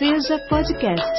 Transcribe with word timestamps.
Seja 0.00 0.38
Podcast, 0.48 1.12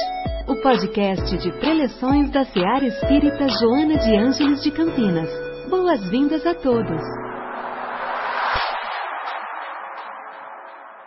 o 0.48 0.60
podcast 0.60 1.38
de 1.38 1.52
preleções 1.60 2.32
da 2.32 2.44
Seara 2.44 2.84
Espírita 2.84 3.46
Joana 3.46 3.96
de 3.96 4.16
Ângeles 4.16 4.60
de 4.60 4.72
Campinas. 4.72 5.30
Boas-vindas 5.70 6.44
a 6.44 6.52
todos. 6.52 7.00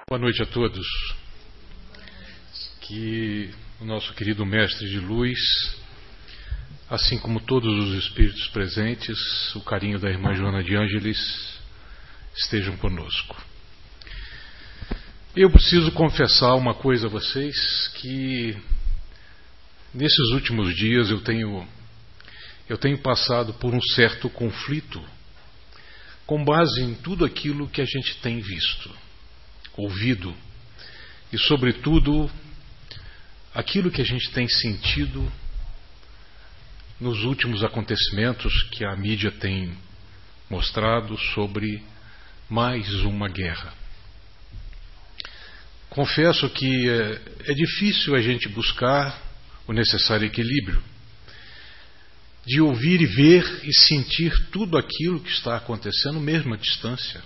Boa 0.10 0.18
noite 0.18 0.42
a 0.42 0.46
todos. 0.46 0.88
Que 2.80 3.54
o 3.82 3.84
nosso 3.84 4.14
querido 4.14 4.46
Mestre 4.46 4.88
de 4.88 5.02
Luz, 5.02 5.38
assim 6.90 7.20
como 7.20 7.42
todos 7.42 7.78
os 7.90 8.06
espíritos 8.06 8.48
presentes, 8.54 9.54
o 9.54 9.60
carinho 9.60 10.00
da 10.00 10.10
irmã 10.10 10.34
Joana 10.34 10.64
de 10.64 10.78
Ângeles, 10.78 11.60
estejam 12.38 12.78
conosco. 12.78 13.36
Eu 15.36 15.50
preciso 15.50 15.92
confessar 15.92 16.56
uma 16.56 16.74
coisa 16.74 17.08
a 17.08 17.10
vocês 17.10 17.90
que 17.96 18.56
nesses 19.94 20.32
últimos 20.32 20.74
dias 20.74 21.10
eu 21.10 21.20
tenho 21.20 21.68
eu 22.70 22.78
tenho 22.78 22.98
passado 23.00 23.54
por 23.56 23.74
um 23.74 23.82
certo 23.82 24.30
conflito 24.30 25.04
com 26.26 26.42
base 26.42 26.82
em 26.82 26.96
tudo 26.96 27.26
aquilo 27.26 27.68
que 27.68 27.82
a 27.82 27.86
gente 27.86 28.16
tem 28.22 28.40
visto, 28.40 28.90
ouvido 29.76 30.34
e 31.34 31.38
sobretudo 31.38 32.32
aquilo 33.54 33.92
que 33.92 34.02
a 34.02 34.06
gente 34.06 34.32
tem 34.32 34.48
sentido 34.48 35.30
nos 36.98 37.26
últimos 37.26 37.62
acontecimentos 37.62 38.54
que 38.72 38.86
a 38.86 38.96
mídia 38.96 39.32
tem 39.32 39.78
mostrado 40.50 41.18
sobre 41.34 41.84
mais 42.50 42.90
uma 43.04 43.28
guerra. 43.28 43.85
Confesso 45.96 46.50
que 46.50 46.90
é, 46.90 47.22
é 47.52 47.54
difícil 47.54 48.16
a 48.16 48.22
gente 48.22 48.50
buscar 48.50 49.18
o 49.66 49.72
necessário 49.72 50.28
equilíbrio 50.28 50.84
de 52.46 52.60
ouvir 52.60 53.00
e 53.00 53.06
ver 53.06 53.62
e 53.64 53.74
sentir 53.74 54.32
tudo 54.52 54.78
aquilo 54.78 55.22
que 55.22 55.32
está 55.32 55.56
acontecendo 55.56 56.20
mesmo 56.20 56.54
à 56.54 56.58
distância. 56.58 57.24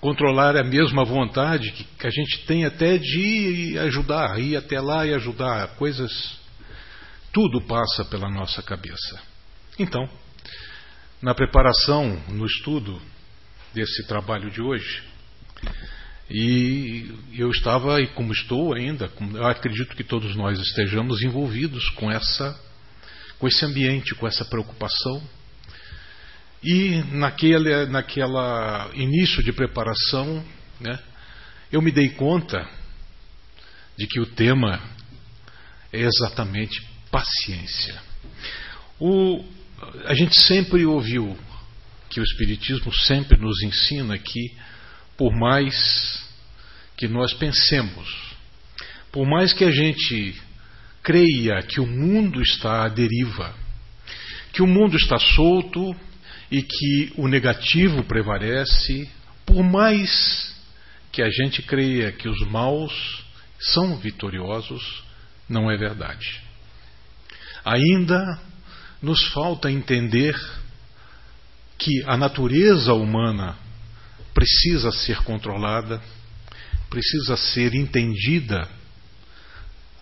Controlar 0.00 0.56
a 0.56 0.64
mesma 0.64 1.04
vontade 1.04 1.70
que, 1.70 2.04
a 2.04 2.10
gente 2.10 2.44
tem 2.44 2.64
até 2.64 2.98
de 2.98 3.78
ajudar, 3.78 4.36
ir 4.40 4.56
até 4.56 4.80
lá 4.80 5.06
e 5.06 5.14
ajudar. 5.14 5.76
Coisas. 5.76 6.36
Tudo 7.32 7.62
passa 7.68 8.04
pela 8.04 8.28
nossa 8.28 8.64
cabeça. 8.64 9.22
Então, 9.78 10.08
na 11.22 11.36
preparação, 11.36 12.20
no 12.30 12.46
estudo 12.46 13.00
desse 13.72 14.04
trabalho 14.08 14.50
de 14.50 14.60
hoje, 14.60 15.04
e 16.30 17.14
eu 17.36 17.50
estava, 17.50 18.00
e 18.00 18.06
como 18.08 18.32
estou 18.32 18.74
ainda, 18.74 19.10
eu 19.34 19.46
acredito 19.46 19.94
que 19.94 20.02
todos 20.02 20.34
nós 20.34 20.58
estejamos 20.58 21.22
envolvidos 21.22 21.90
com 21.90 22.10
essa, 22.10 22.58
com 23.38 23.46
esse 23.46 23.64
ambiente, 23.64 24.14
com 24.14 24.26
essa 24.26 24.44
preocupação. 24.44 25.22
E 26.62 27.02
naquele, 27.12 27.86
naquela 27.86 28.90
início 28.94 29.42
de 29.42 29.52
preparação, 29.52 30.42
né, 30.80 30.98
eu 31.70 31.82
me 31.82 31.90
dei 31.90 32.08
conta 32.10 32.66
de 33.98 34.06
que 34.06 34.18
o 34.18 34.26
tema 34.26 34.80
é 35.92 36.00
exatamente 36.00 36.80
paciência. 37.10 38.00
O, 38.98 39.44
a 40.06 40.14
gente 40.14 40.40
sempre 40.40 40.86
ouviu 40.86 41.36
que 42.08 42.18
o 42.18 42.24
Espiritismo 42.24 42.94
sempre 42.94 43.38
nos 43.38 43.62
ensina 43.62 44.16
que 44.16 44.56
por 45.16 45.32
mais 45.34 46.24
que 46.96 47.08
nós 47.08 47.32
pensemos, 47.34 48.36
por 49.12 49.26
mais 49.26 49.52
que 49.52 49.64
a 49.64 49.70
gente 49.70 50.40
creia 51.02 51.62
que 51.62 51.80
o 51.80 51.86
mundo 51.86 52.40
está 52.40 52.84
à 52.84 52.88
deriva, 52.88 53.54
que 54.52 54.62
o 54.62 54.66
mundo 54.66 54.96
está 54.96 55.18
solto 55.18 55.94
e 56.50 56.62
que 56.62 57.12
o 57.16 57.28
negativo 57.28 58.04
prevalece, 58.04 59.08
por 59.44 59.62
mais 59.62 60.54
que 61.12 61.22
a 61.22 61.28
gente 61.30 61.62
creia 61.62 62.10
que 62.10 62.28
os 62.28 62.40
maus 62.48 63.24
são 63.58 63.96
vitoriosos, 63.96 65.04
não 65.48 65.70
é 65.70 65.76
verdade. 65.76 66.42
Ainda 67.64 68.40
nos 69.00 69.22
falta 69.28 69.70
entender 69.70 70.34
que 71.78 72.02
a 72.06 72.16
natureza 72.16 72.94
humana 72.94 73.56
precisa 74.34 74.90
ser 74.90 75.22
controlada, 75.22 76.02
precisa 76.90 77.36
ser 77.36 77.74
entendida, 77.74 78.68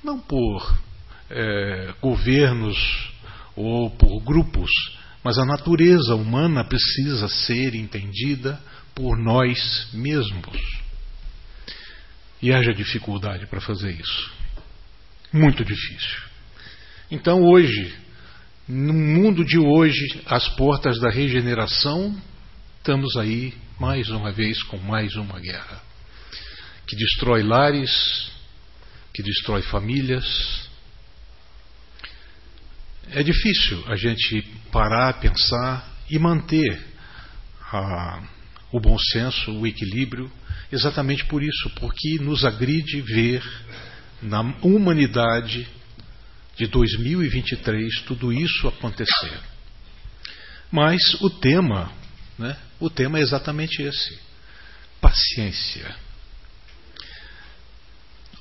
não 0.03 0.19
por 0.19 0.81
é, 1.31 1.95
governos 2.01 3.13
ou 3.55 3.91
por 3.91 4.21
grupos, 4.25 4.71
mas 5.23 5.39
a 5.39 5.45
natureza 5.45 6.15
humana 6.15 6.65
precisa 6.65 7.29
ser 7.29 7.75
entendida 7.75 8.59
por 8.95 9.17
nós 9.17 9.89
mesmos. 9.93 10.59
E 12.41 12.53
haja 12.53 12.73
dificuldade 12.73 13.47
para 13.47 13.61
fazer 13.61 13.93
isso. 13.93 14.33
Muito 15.33 15.65
difícil. 15.65 16.21
Então, 17.11 17.41
hoje, 17.43 17.95
no 18.67 18.93
mundo 18.93 19.45
de 19.45 19.59
hoje, 19.59 20.23
as 20.27 20.49
portas 20.57 20.99
da 20.99 21.09
regeneração, 21.09 22.17
estamos 22.79 23.17
aí 23.17 23.55
mais 23.79 24.09
uma 24.11 24.33
vez 24.33 24.63
com 24.65 24.79
mais 24.79 25.15
uma 25.17 25.39
guerra 25.41 25.83
que 26.87 26.97
destrói 26.97 27.43
lares, 27.43 28.31
que 29.15 29.23
destrói 29.23 29.63
famílias. 29.63 30.69
É 33.11 33.23
difícil 33.23 33.83
a 33.89 33.97
gente 33.97 34.43
parar, 34.71 35.21
pensar 35.21 35.91
e 36.11 36.19
manter 36.19 36.83
a, 37.71 38.23
o 38.71 38.81
bom 38.81 38.99
senso, 38.99 39.53
o 39.53 39.67
equilíbrio, 39.67 40.31
exatamente 40.71 41.25
por 41.27 41.43
isso, 41.43 41.71
porque 41.77 42.19
nos 42.21 42.45
agride 42.45 43.01
ver 43.01 43.43
na 44.21 44.41
humanidade 44.63 45.67
de 46.57 46.67
2023 46.67 48.03
tudo 48.03 48.33
isso 48.33 48.69
acontecer. 48.69 49.41
Mas 50.71 51.15
o 51.21 51.31
tema 51.31 51.91
né? 52.39 52.57
O 52.83 52.91
tema 52.91 53.21
é 53.21 53.23
exatamente 53.23 53.81
esse: 53.81 54.19
paciência. 55.01 55.95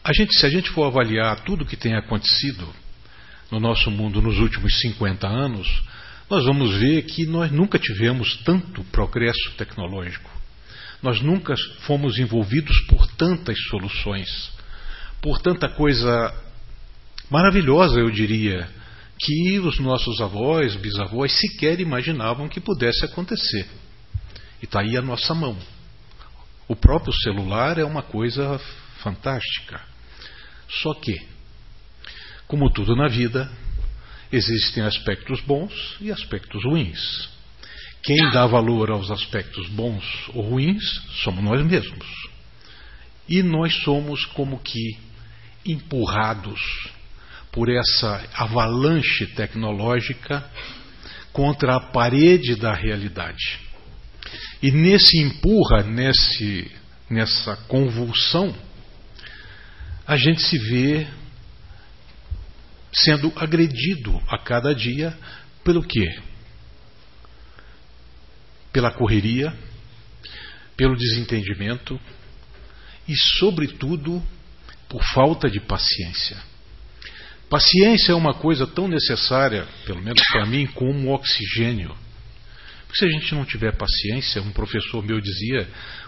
A 0.03 0.11
gente, 0.11 0.35
se 0.35 0.43
a 0.47 0.49
gente 0.49 0.71
for 0.71 0.87
avaliar 0.87 1.41
tudo 1.41 1.63
o 1.63 1.65
que 1.67 1.77
tem 1.77 1.95
acontecido 1.95 2.67
no 3.51 3.59
nosso 3.59 3.91
mundo 3.91 4.19
nos 4.19 4.39
últimos 4.39 4.81
50 4.81 5.27
anos, 5.27 5.83
nós 6.27 6.43
vamos 6.43 6.75
ver 6.75 7.03
que 7.03 7.27
nós 7.27 7.51
nunca 7.51 7.77
tivemos 7.77 8.35
tanto 8.37 8.83
progresso 8.85 9.51
tecnológico. 9.57 10.31
Nós 11.03 11.21
nunca 11.21 11.53
fomos 11.81 12.17
envolvidos 12.17 12.81
por 12.87 13.05
tantas 13.11 13.55
soluções, 13.69 14.27
por 15.21 15.39
tanta 15.39 15.69
coisa 15.69 16.33
maravilhosa, 17.29 17.99
eu 17.99 18.09
diria, 18.09 18.67
que 19.19 19.59
os 19.59 19.79
nossos 19.79 20.19
avós, 20.19 20.75
bisavós 20.77 21.31
sequer 21.31 21.79
imaginavam 21.79 22.49
que 22.49 22.59
pudesse 22.59 23.05
acontecer. 23.05 23.80
E 24.61 24.65
está 24.65 24.81
aí 24.81 24.95
a 24.95 25.01
nossa 25.01 25.33
mão. 25.33 25.57
O 26.67 26.75
próprio 26.75 27.13
celular 27.23 27.77
é 27.77 27.83
uma 27.83 28.03
coisa 28.03 28.59
fantástica. 29.01 29.81
Só 30.69 30.93
que, 30.93 31.19
como 32.47 32.71
tudo 32.71 32.95
na 32.95 33.07
vida, 33.07 33.51
existem 34.31 34.83
aspectos 34.83 35.41
bons 35.41 35.97
e 35.99 36.11
aspectos 36.11 36.63
ruins. 36.63 37.29
Quem 38.03 38.31
dá 38.31 38.47
valor 38.47 38.89
aos 38.89 39.11
aspectos 39.11 39.67
bons 39.69 40.03
ou 40.33 40.41
ruins 40.41 40.83
somos 41.23 41.43
nós 41.43 41.65
mesmos. 41.65 42.07
E 43.27 43.43
nós 43.43 43.73
somos 43.83 44.25
como 44.25 44.59
que 44.59 44.97
empurrados 45.65 46.61
por 47.51 47.69
essa 47.69 48.27
avalanche 48.33 49.27
tecnológica 49.27 50.49
contra 51.31 51.75
a 51.75 51.79
parede 51.79 52.55
da 52.55 52.73
realidade. 52.73 53.70
E 54.61 54.71
nesse 54.71 55.17
empurra, 55.19 55.83
nesse, 55.83 56.71
nessa 57.09 57.55
convulsão, 57.67 58.55
a 60.05 60.17
gente 60.17 60.41
se 60.41 60.57
vê 60.57 61.07
sendo 62.93 63.31
agredido 63.35 64.21
a 64.27 64.37
cada 64.37 64.75
dia 64.75 65.17
pelo 65.63 65.81
quê? 65.81 66.07
Pela 68.73 68.91
correria, 68.91 69.53
pelo 70.75 70.95
desentendimento 70.95 71.99
e, 73.07 73.15
sobretudo, 73.39 74.21
por 74.89 75.01
falta 75.13 75.49
de 75.49 75.59
paciência. 75.59 76.37
Paciência 77.49 78.13
é 78.13 78.15
uma 78.15 78.33
coisa 78.33 78.65
tão 78.65 78.87
necessária, 78.87 79.67
pelo 79.85 80.01
menos 80.01 80.21
para 80.31 80.45
mim, 80.45 80.65
como 80.67 81.13
oxigênio. 81.13 81.95
Porque 82.91 82.99
se 82.99 83.05
a 83.05 83.19
gente 83.19 83.33
não 83.33 83.45
tiver 83.45 83.71
paciência, 83.77 84.41
um 84.41 84.51
professor 84.51 85.01
meu 85.01 85.21
dizia, 85.21 85.65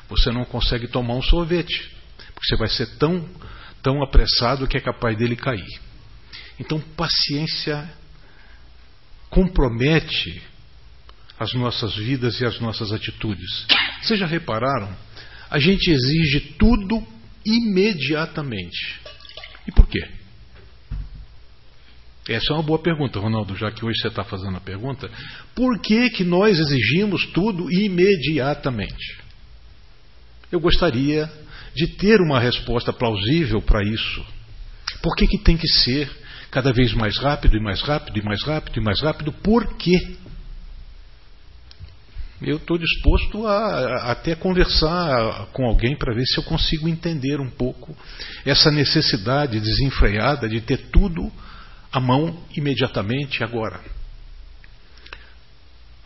você 0.09 0.33
não 0.33 0.43
consegue 0.43 0.85
tomar 0.85 1.13
um 1.13 1.21
sorvete, 1.21 1.89
porque 2.33 2.45
você 2.45 2.57
vai 2.57 2.67
ser 2.67 2.97
tão 2.97 3.25
tão 3.81 4.03
apressado 4.03 4.67
que 4.67 4.75
é 4.75 4.81
capaz 4.81 5.17
dele 5.17 5.37
cair. 5.37 5.79
Então, 6.59 6.79
paciência 6.79 7.89
compromete 9.29 10.41
as 11.39 11.53
nossas 11.53 11.95
vidas 11.95 12.39
e 12.41 12.45
as 12.45 12.59
nossas 12.59 12.91
atitudes. 12.91 13.65
Vocês 14.01 14.19
já 14.19 14.25
repararam? 14.25 14.93
A 15.49 15.59
gente 15.59 15.89
exige 15.89 16.55
tudo 16.59 17.01
imediatamente. 17.45 18.99
E 19.65 19.71
por 19.71 19.87
quê? 19.87 20.01
Essa 22.27 22.53
é 22.53 22.55
uma 22.55 22.63
boa 22.63 22.79
pergunta, 22.79 23.19
Ronaldo, 23.19 23.55
já 23.55 23.69
que 23.69 23.83
hoje 23.83 23.99
você 23.99 24.07
está 24.07 24.23
fazendo 24.23 24.55
a 24.55 24.61
pergunta. 24.61 25.09
Por 25.53 25.79
que, 25.81 26.09
que 26.09 26.23
nós 26.23 26.57
exigimos 26.57 27.25
tudo 27.27 27.69
imediatamente? 27.69 29.21
Eu 30.49 30.59
gostaria 30.61 31.29
de 31.75 31.87
ter 31.87 32.21
uma 32.21 32.39
resposta 32.39 32.93
plausível 32.93 33.61
para 33.61 33.83
isso. 33.83 34.25
Por 35.01 35.15
que, 35.15 35.27
que 35.27 35.39
tem 35.39 35.57
que 35.57 35.67
ser 35.67 36.09
cada 36.49 36.71
vez 36.71 36.93
mais 36.93 37.17
rápido 37.17 37.57
e 37.57 37.59
mais 37.59 37.81
rápido 37.81 38.17
e 38.17 38.23
mais 38.23 38.41
rápido 38.43 38.79
e 38.79 38.83
mais 38.83 39.01
rápido? 39.01 39.33
Por 39.33 39.75
quê? 39.75 40.15
Eu 42.41 42.57
estou 42.57 42.77
disposto 42.77 43.47
a, 43.47 43.57
a 43.57 44.11
até 44.11 44.35
conversar 44.35 45.47
com 45.51 45.65
alguém 45.65 45.97
para 45.97 46.13
ver 46.13 46.25
se 46.25 46.37
eu 46.37 46.43
consigo 46.43 46.87
entender 46.87 47.41
um 47.41 47.49
pouco 47.49 47.95
essa 48.45 48.71
necessidade 48.71 49.59
desenfreada 49.59 50.47
de 50.47 50.61
ter 50.61 50.89
tudo 50.89 51.31
à 51.93 51.99
mão 51.99 52.43
imediatamente 52.57 53.43
agora. 53.43 53.79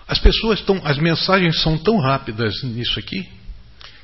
As 0.05 0.19
pessoas 0.19 0.59
estão, 0.59 0.79
as 0.83 0.97
mensagens 0.97 1.61
são 1.61 1.77
tão 1.77 1.97
rápidas 1.97 2.61
nisso 2.63 2.99
aqui 2.99 3.27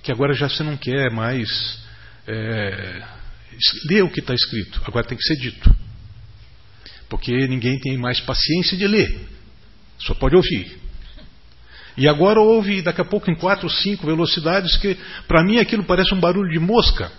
que 0.02 0.12
agora 0.12 0.34
já 0.34 0.50
você 0.50 0.64
não 0.64 0.76
quer 0.76 1.10
mais 1.12 1.80
é, 2.28 3.04
ler 3.90 4.04
o 4.04 4.10
que 4.10 4.20
está 4.20 4.34
escrito, 4.34 4.82
agora 4.86 5.06
tem 5.06 5.18
que 5.18 5.24
ser 5.24 5.38
dito. 5.38 5.74
Porque 7.08 7.32
ninguém 7.48 7.80
tem 7.80 7.98
mais 7.98 8.20
paciência 8.20 8.78
de 8.78 8.88
ler, 8.88 9.28
só 9.98 10.14
pode 10.14 10.36
ouvir. 10.36 10.78
E 11.96 12.08
agora 12.08 12.42
ouve 12.42 12.82
daqui 12.82 13.02
a 13.02 13.06
pouco 13.06 13.30
em 13.30 13.36
quatro, 13.36 13.70
cinco 13.70 14.06
velocidades 14.06 14.76
que 14.78 14.98
para 15.28 15.44
mim 15.44 15.60
aquilo 15.60 15.84
parece 15.84 16.14
um 16.14 16.20
barulho 16.20 16.52
de 16.52 16.60
mosca. 16.60 17.12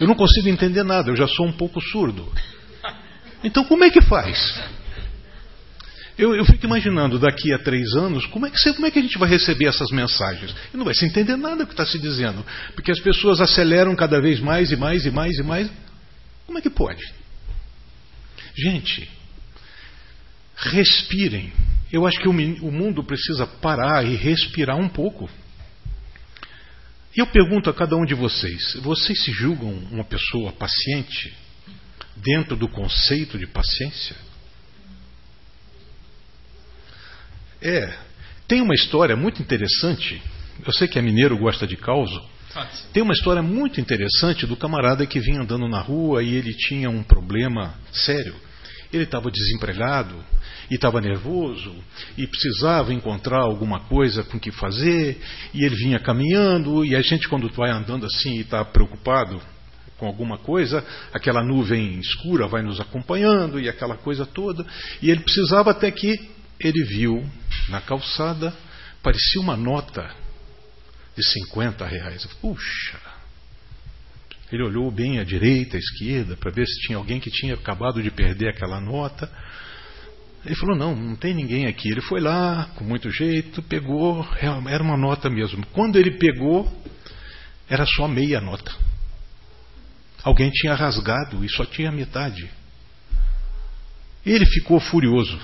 Eu 0.00 0.06
não 0.06 0.14
consigo 0.14 0.48
entender 0.48 0.82
nada, 0.82 1.10
eu 1.10 1.16
já 1.16 1.28
sou 1.28 1.46
um 1.46 1.52
pouco 1.52 1.80
surdo. 1.80 2.32
Então 3.48 3.64
como 3.64 3.82
é 3.82 3.90
que 3.90 4.02
faz? 4.02 4.62
Eu, 6.18 6.34
eu, 6.34 6.44
fico 6.44 6.66
imaginando 6.66 7.18
daqui 7.18 7.54
a 7.54 7.58
três 7.58 7.94
anos 7.94 8.26
como 8.26 8.44
é, 8.44 8.50
que, 8.50 8.72
como 8.74 8.86
é 8.86 8.90
que 8.90 8.98
a 8.98 9.02
gente 9.02 9.16
vai 9.16 9.28
receber 9.28 9.66
essas 9.66 9.90
mensagens? 9.90 10.54
E 10.74 10.76
não 10.76 10.84
vai 10.84 10.92
se 10.92 11.06
entender 11.06 11.34
nada 11.36 11.56
do 11.56 11.66
que 11.66 11.72
está 11.72 11.86
se 11.86 11.98
dizendo, 11.98 12.44
porque 12.74 12.90
as 12.90 13.00
pessoas 13.00 13.40
aceleram 13.40 13.96
cada 13.96 14.20
vez 14.20 14.38
mais 14.38 14.70
e 14.70 14.76
mais 14.76 15.06
e 15.06 15.10
mais 15.10 15.38
e 15.38 15.42
mais. 15.42 15.70
Como 16.44 16.58
é 16.58 16.60
que 16.60 16.68
pode? 16.68 17.02
Gente, 18.54 19.08
respirem. 20.54 21.50
Eu 21.90 22.06
acho 22.06 22.20
que 22.20 22.28
o, 22.28 22.32
o 22.32 22.72
mundo 22.72 23.02
precisa 23.02 23.46
parar 23.46 24.04
e 24.04 24.14
respirar 24.14 24.76
um 24.76 24.90
pouco. 24.90 25.30
E 27.16 27.20
eu 27.20 27.26
pergunto 27.28 27.70
a 27.70 27.74
cada 27.74 27.96
um 27.96 28.04
de 28.04 28.14
vocês: 28.14 28.74
vocês 28.82 29.24
se 29.24 29.32
julgam 29.32 29.70
uma 29.90 30.04
pessoa 30.04 30.52
paciente 30.52 31.32
dentro 32.22 32.56
do 32.56 32.68
conceito 32.68 33.38
de 33.38 33.46
paciência? 33.46 34.16
É. 37.60 37.92
Tem 38.46 38.60
uma 38.60 38.74
história 38.74 39.16
muito 39.16 39.42
interessante. 39.42 40.22
Eu 40.64 40.72
sei 40.72 40.88
que 40.88 40.98
é 40.98 41.02
mineiro 41.02 41.36
gosta 41.36 41.66
de 41.66 41.76
causa. 41.76 42.20
Tem 42.92 43.02
uma 43.02 43.12
história 43.12 43.42
muito 43.42 43.80
interessante 43.80 44.46
do 44.46 44.56
camarada 44.56 45.06
que 45.06 45.20
vinha 45.20 45.42
andando 45.42 45.68
na 45.68 45.80
rua 45.80 46.22
e 46.22 46.34
ele 46.34 46.52
tinha 46.54 46.88
um 46.88 47.02
problema 47.02 47.74
sério. 47.92 48.34
Ele 48.92 49.04
estava 49.04 49.30
desempregado 49.30 50.16
e 50.70 50.74
estava 50.74 51.00
nervoso 51.00 51.74
e 52.16 52.26
precisava 52.26 52.92
encontrar 52.92 53.40
alguma 53.40 53.80
coisa 53.80 54.24
com 54.24 54.40
que 54.40 54.50
fazer 54.50 55.20
e 55.52 55.62
ele 55.62 55.76
vinha 55.76 56.00
caminhando 56.00 56.84
e 56.84 56.96
a 56.96 57.02
gente 57.02 57.28
quando 57.28 57.50
vai 57.50 57.70
andando 57.70 58.06
assim 58.06 58.38
e 58.38 58.40
está 58.40 58.64
preocupado 58.64 59.40
com 59.98 60.06
alguma 60.06 60.38
coisa, 60.38 60.84
aquela 61.12 61.42
nuvem 61.44 61.98
escura 61.98 62.46
vai 62.46 62.62
nos 62.62 62.80
acompanhando 62.80 63.60
e 63.60 63.68
aquela 63.68 63.96
coisa 63.96 64.24
toda 64.24 64.64
e 65.02 65.10
ele 65.10 65.20
precisava 65.20 65.72
até 65.72 65.90
que 65.90 66.16
ele 66.60 66.84
viu 66.84 67.24
na 67.68 67.80
calçada, 67.80 68.54
parecia 69.02 69.40
uma 69.40 69.56
nota 69.56 70.08
de 71.16 71.22
50 71.46 71.84
reais. 71.86 72.26
Puxa! 72.40 72.98
Ele 74.50 74.62
olhou 74.62 74.90
bem 74.90 75.18
à 75.18 75.24
direita, 75.24 75.76
à 75.76 75.80
esquerda, 75.80 76.36
para 76.36 76.50
ver 76.50 76.66
se 76.66 76.80
tinha 76.86 76.96
alguém 76.96 77.20
que 77.20 77.30
tinha 77.30 77.54
acabado 77.54 78.02
de 78.02 78.10
perder 78.10 78.48
aquela 78.48 78.80
nota. 78.80 79.30
Ele 80.44 80.54
falou: 80.54 80.76
Não, 80.76 80.96
não 80.96 81.16
tem 81.16 81.34
ninguém 81.34 81.66
aqui. 81.66 81.90
Ele 81.90 82.00
foi 82.00 82.20
lá, 82.20 82.70
com 82.76 82.84
muito 82.84 83.10
jeito, 83.10 83.62
pegou, 83.62 84.26
era 84.66 84.82
uma 84.82 84.96
nota 84.96 85.28
mesmo. 85.28 85.66
Quando 85.66 85.96
ele 85.96 86.12
pegou, 86.12 86.66
era 87.68 87.84
só 87.84 88.08
meia 88.08 88.40
nota. 88.40 88.72
Alguém 90.22 90.50
tinha 90.50 90.74
rasgado 90.74 91.44
e 91.44 91.48
só 91.48 91.64
tinha 91.64 91.92
metade. 91.92 92.48
Ele 94.24 94.44
ficou 94.46 94.80
furioso. 94.80 95.38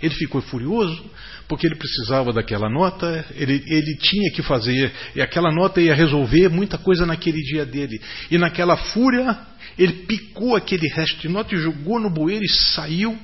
Ele 0.00 0.14
ficou 0.14 0.40
furioso 0.40 1.10
porque 1.50 1.66
ele 1.66 1.74
precisava 1.74 2.32
daquela 2.32 2.70
nota, 2.70 3.26
ele, 3.34 3.60
ele 3.66 3.96
tinha 3.96 4.30
que 4.30 4.40
fazer, 4.40 4.92
e 5.16 5.20
aquela 5.20 5.50
nota 5.50 5.80
ia 5.80 5.92
resolver 5.92 6.48
muita 6.48 6.78
coisa 6.78 7.04
naquele 7.04 7.42
dia 7.42 7.66
dele. 7.66 8.00
E 8.30 8.38
naquela 8.38 8.76
fúria, 8.76 9.36
ele 9.76 10.04
picou 10.04 10.54
aquele 10.54 10.86
resto 10.86 11.18
de 11.20 11.28
nota 11.28 11.52
e 11.52 11.58
jogou 11.58 11.98
no 11.98 12.08
bueiro 12.08 12.44
e 12.44 12.48
saiu, 12.48 13.18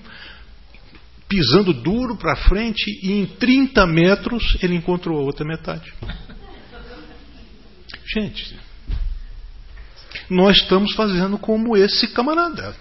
pisando 1.29 1.73
duro 1.73 2.17
para 2.17 2.35
frente, 2.35 2.85
e 3.01 3.13
em 3.13 3.27
30 3.27 3.87
metros 3.87 4.59
ele 4.61 4.75
encontrou 4.75 5.21
a 5.21 5.23
outra 5.23 5.47
metade. 5.47 5.93
Gente, 8.13 8.57
nós 10.29 10.57
estamos 10.57 10.95
fazendo 10.95 11.39
como 11.39 11.77
esse 11.77 12.09
camarada. 12.09 12.75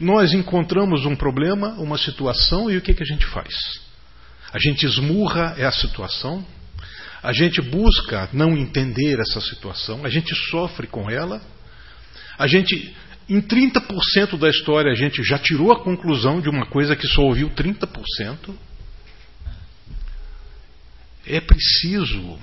Nós 0.00 0.32
encontramos 0.32 1.04
um 1.04 1.14
problema, 1.14 1.74
uma 1.78 1.98
situação, 1.98 2.70
e 2.70 2.76
o 2.76 2.80
que, 2.80 2.94
que 2.94 3.02
a 3.02 3.06
gente 3.06 3.26
faz? 3.26 3.54
A 4.52 4.58
gente 4.58 4.84
esmurra 4.84 5.54
essa 5.56 5.86
situação, 5.86 6.44
a 7.22 7.32
gente 7.32 7.60
busca 7.60 8.28
não 8.32 8.56
entender 8.56 9.18
essa 9.20 9.40
situação, 9.40 10.04
a 10.04 10.08
gente 10.08 10.34
sofre 10.50 10.86
com 10.86 11.08
ela, 11.08 11.40
a 12.38 12.46
gente, 12.46 12.94
em 13.28 13.40
30% 13.40 14.38
da 14.38 14.48
história, 14.48 14.90
a 14.90 14.96
gente 14.96 15.22
já 15.22 15.38
tirou 15.38 15.72
a 15.72 15.82
conclusão 15.82 16.40
de 16.40 16.48
uma 16.48 16.66
coisa 16.66 16.96
que 16.96 17.06
só 17.06 17.22
ouviu 17.22 17.50
30%. 17.50 18.54
É 21.26 21.40
preciso 21.40 22.38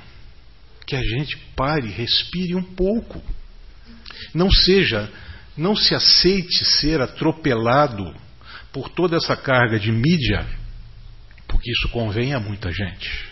que 0.87 0.95
a 0.95 1.01
gente 1.01 1.37
pare, 1.55 1.89
respire 1.89 2.55
um 2.55 2.63
pouco. 2.63 3.21
Não 4.33 4.49
seja 4.51 5.11
não 5.59 5.75
se 5.75 5.93
aceite 5.93 6.63
ser 6.63 7.01
atropelado 7.01 8.15
por 8.71 8.89
toda 8.89 9.17
essa 9.17 9.35
carga 9.35 9.77
de 9.77 9.91
mídia, 9.91 10.47
porque 11.47 11.69
isso 11.69 11.89
convém 11.89 12.33
a 12.33 12.39
muita 12.39 12.71
gente. 12.71 13.27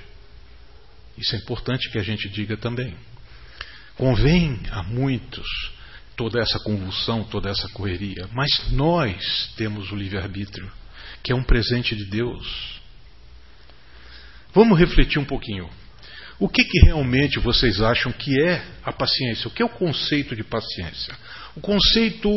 Isso 1.17 1.35
é 1.35 1.39
importante 1.39 1.89
que 1.89 1.97
a 1.97 2.03
gente 2.03 2.29
diga 2.29 2.57
também. 2.57 2.93
Convém 3.95 4.59
a 4.71 4.83
muitos 4.83 5.47
toda 6.15 6.39
essa 6.39 6.59
convulsão, 6.59 7.23
toda 7.23 7.49
essa 7.49 7.69
correria, 7.69 8.27
mas 8.33 8.71
nós 8.71 9.53
temos 9.55 9.91
o 9.91 9.95
livre-arbítrio, 9.95 10.69
que 11.23 11.31
é 11.31 11.35
um 11.35 11.43
presente 11.43 11.95
de 11.95 12.05
Deus. 12.05 12.81
Vamos 14.53 14.77
refletir 14.77 15.19
um 15.19 15.25
pouquinho. 15.25 15.69
O 16.39 16.47
que, 16.47 16.63
que 16.63 16.85
realmente 16.85 17.39
vocês 17.39 17.81
acham 17.81 18.11
que 18.11 18.41
é 18.41 18.63
a 18.83 18.91
paciência? 18.91 19.47
O 19.47 19.51
que 19.51 19.61
é 19.61 19.65
o 19.65 19.69
conceito 19.69 20.35
de 20.35 20.43
paciência? 20.43 21.15
O 21.55 21.61
conceito 21.61 22.29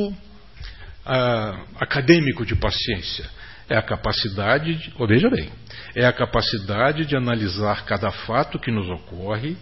ah, 1.05 1.65
acadêmico 1.77 2.47
de 2.47 2.57
paciência 2.57 3.29
é 3.69 3.77
a 3.77 3.83
capacidade, 3.83 4.75
de, 4.75 4.93
oh, 4.99 5.07
veja 5.07 5.29
bem, 5.29 5.51
é 5.95 6.07
a 6.07 6.13
capacidade 6.13 7.05
de 7.05 7.15
analisar 7.15 7.85
cada 7.85 8.11
fato 8.11 8.59
que 8.59 8.71
nos 8.71 8.89
ocorre, 8.89 9.57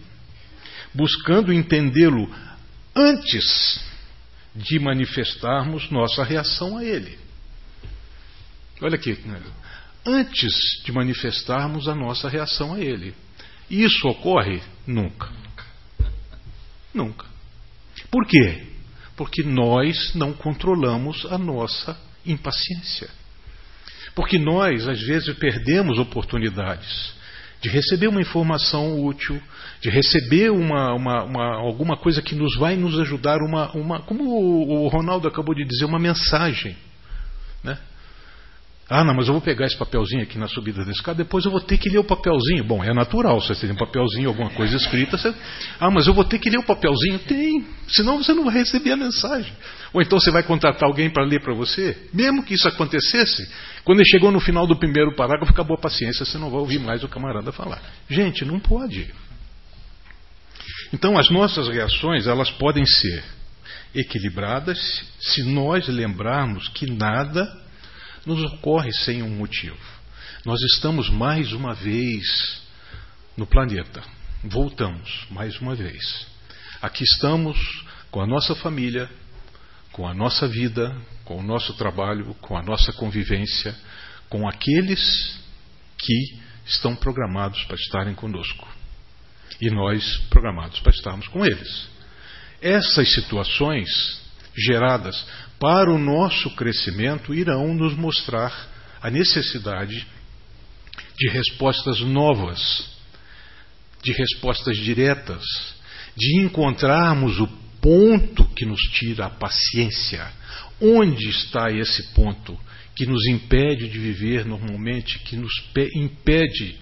buscando 0.95 1.53
entendê-lo 1.53 2.33
antes 2.95 3.81
de 4.55 4.79
manifestarmos 4.79 5.91
nossa 5.91 6.25
reação 6.25 6.79
a 6.79 6.85
ele. 6.85 7.19
Olha 8.81 8.95
aqui, 8.95 9.19
né? 9.27 9.41
antes 10.07 10.83
de 10.85 10.93
manifestarmos 10.93 11.89
a 11.89 11.95
nossa 11.95 12.29
reação 12.29 12.75
a 12.75 12.81
ele. 12.81 13.15
Isso 13.71 14.09
ocorre? 14.09 14.61
Nunca. 14.87 15.29
Nunca. 16.95 17.27
Por 18.11 18.27
quê? 18.27 18.63
Porque 19.17 19.43
nós 19.43 20.15
não 20.15 20.33
controlamos 20.33 21.27
a 21.31 21.37
nossa 21.37 21.99
impaciência. 22.25 23.09
Porque 24.15 24.39
nós, 24.39 24.89
às 24.89 25.01
vezes, 25.01 25.37
perdemos 25.37 25.99
oportunidades 25.99 27.17
de 27.61 27.69
receber 27.69 28.07
uma 28.07 28.21
informação 28.21 29.05
útil, 29.05 29.41
de 29.81 29.91
receber 29.91 30.51
uma, 30.51 30.95
uma, 30.95 31.25
uma, 31.25 31.57
alguma 31.57 31.97
coisa 31.97 32.23
que 32.23 32.35
nos 32.35 32.57
vai 32.57 32.77
nos 32.77 32.99
ajudar, 33.01 33.39
uma, 33.43 33.71
uma, 33.73 34.01
como 34.01 34.25
o 34.25 34.89
Ronaldo 34.89 35.27
acabou 35.27 35.55
de 35.55 35.65
dizer, 35.65 35.85
uma 35.85 35.99
mensagem. 35.99 36.77
Né? 37.63 37.77
Ah, 38.91 39.05
não, 39.05 39.15
mas 39.15 39.27
eu 39.27 39.35
vou 39.35 39.43
pegar 39.43 39.67
esse 39.67 39.77
papelzinho 39.77 40.23
aqui 40.23 40.39
na 40.39 40.49
subida 40.49 40.83
desse 40.83 41.03
carro, 41.03 41.19
depois 41.19 41.45
eu 41.45 41.51
vou 41.51 41.61
ter 41.61 41.77
que 41.77 41.91
ler 41.91 41.99
o 41.99 42.05
papelzinho. 42.05 42.65
Bom, 42.65 42.83
é 42.83 42.95
natural, 42.95 43.39
você 43.39 43.55
tem 43.55 43.71
um 43.71 43.77
papelzinho, 43.77 44.31
alguma 44.31 44.49
coisa 44.49 44.77
escrita. 44.77 45.19
Você... 45.19 45.35
Ah, 45.79 45.91
mas 45.91 46.07
eu 46.07 46.15
vou 46.15 46.25
ter 46.25 46.39
que 46.39 46.49
ler 46.49 46.59
o 46.59 46.65
papelzinho? 46.65 47.19
Tem, 47.19 47.67
senão 47.87 48.17
você 48.17 48.33
não 48.33 48.45
vai 48.45 48.55
receber 48.55 48.93
a 48.93 48.97
mensagem. 48.97 49.53
Ou 49.93 50.01
então 50.01 50.19
você 50.19 50.31
vai 50.31 50.43
contratar 50.43 50.89
alguém 50.89 51.11
para 51.11 51.23
ler 51.23 51.43
para 51.43 51.53
você. 51.53 52.09
Mesmo 52.15 52.43
que 52.43 52.55
isso 52.55 52.67
acontecesse, 52.67 53.47
quando 53.85 53.99
ele 54.01 54.09
chegou 54.09 54.31
no 54.31 54.41
final 54.41 54.67
do 54.67 54.75
primeiro 54.75 55.15
parágrafo, 55.15 55.53
acabou 55.53 55.77
a 55.77 55.81
paciência, 55.81 56.25
você 56.25 56.39
não 56.39 56.49
vai 56.49 56.61
ouvir 56.61 56.79
mais 56.79 57.05
o 57.05 57.09
camarada 57.09 57.53
falar. 57.53 57.83
Gente, 58.09 58.43
não 58.47 58.59
pode. 58.59 59.13
Então 60.95 61.19
as 61.19 61.29
nossas 61.29 61.69
reações, 61.69 62.27
elas 62.27 62.51
podem 62.53 62.87
ser 62.87 63.23
equilibradas 63.95 64.79
se 65.21 65.43
nós 65.43 65.87
lembrarmos 65.89 66.69
que 66.69 66.91
nada 66.91 67.68
nos 68.29 68.45
ocorre 68.53 68.93
sem 68.93 69.23
um 69.23 69.31
motivo. 69.31 69.79
Nós 70.45 70.61
estamos 70.75 71.09
mais 71.09 71.53
uma 71.53 71.75
vez 71.75 72.63
no 73.35 73.47
planeta. 73.47 74.03
Voltamos 74.45 75.27
mais 75.31 75.59
uma 75.61 75.75
vez. 75.75 76.27
Aqui 76.83 77.05
estamos 77.05 77.59
com 78.11 78.21
a 78.21 78.27
nossa 78.27 78.55
família, 78.57 79.11
com 79.93 80.07
a 80.07 80.13
nossa 80.13 80.47
vida, 80.47 80.95
com 81.25 81.39
o 81.39 81.43
nosso 81.43 81.73
trabalho, 81.75 82.35
com 82.35 82.57
a 82.57 82.63
nossa 82.63 82.93
convivência, 82.93 83.75
com 84.29 84.47
aqueles 84.47 85.41
que 85.97 86.39
estão 86.67 86.95
programados 86.95 87.65
para 87.65 87.77
estarem 87.77 88.15
conosco. 88.15 88.69
E 89.59 89.71
nós 89.71 90.19
programados 90.29 90.79
para 90.81 90.93
estarmos 90.93 91.27
com 91.29 91.47
eles. 91.47 91.89
Essas 92.61 93.11
situações 93.15 94.21
geradas 94.65 95.27
para 95.59 95.91
o 95.91 95.99
nosso 95.99 96.51
crescimento 96.55 97.35
irão 97.35 97.75
nos 97.75 97.97
mostrar 97.97 98.53
a 99.01 99.11
necessidade 99.11 100.07
de 101.17 101.31
respostas 101.31 102.01
novas, 102.01 102.61
de 104.03 104.13
respostas 104.13 104.77
diretas, 104.79 105.45
de 106.17 106.41
encontrarmos 106.41 107.39
o 107.41 107.49
ponto 107.81 108.45
que 108.55 108.65
nos 108.65 108.81
tira 108.93 109.27
a 109.27 109.31
paciência. 109.31 110.31
Onde 110.81 111.29
está 111.29 111.71
esse 111.71 112.13
ponto 112.15 112.59
que 112.95 113.07
nos 113.07 113.27
impede 113.27 113.89
de 113.89 113.99
viver 113.99 114.45
normalmente, 114.45 115.19
que 115.21 115.37
nos 115.37 115.53
impede 115.95 116.77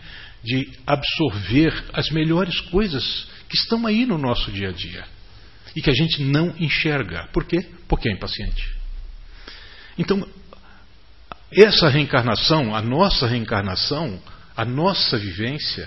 de 0.44 0.70
absorver 0.86 1.84
as 1.92 2.10
melhores 2.10 2.60
coisas 2.60 3.26
que 3.48 3.56
estão 3.56 3.86
aí 3.86 4.04
no 4.06 4.18
nosso 4.18 4.50
dia 4.52 4.68
a 4.68 4.72
dia? 4.72 5.15
E 5.76 5.82
que 5.82 5.90
a 5.90 5.94
gente 5.94 6.22
não 6.22 6.54
enxerga. 6.58 7.28
Por 7.34 7.44
quê? 7.44 7.64
Porque 7.86 8.08
é 8.08 8.12
impaciente. 8.12 8.74
Então, 9.98 10.26
essa 11.52 11.88
reencarnação, 11.88 12.74
a 12.74 12.80
nossa 12.80 13.26
reencarnação, 13.26 14.20
a 14.56 14.64
nossa 14.64 15.18
vivência, 15.18 15.86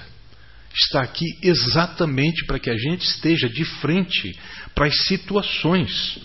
está 0.73 1.01
aqui 1.01 1.25
exatamente 1.41 2.45
para 2.45 2.59
que 2.59 2.69
a 2.69 2.77
gente 2.77 3.01
esteja 3.01 3.49
de 3.49 3.65
frente 3.65 4.37
para 4.75 4.85
as 4.85 5.07
situações, 5.07 6.19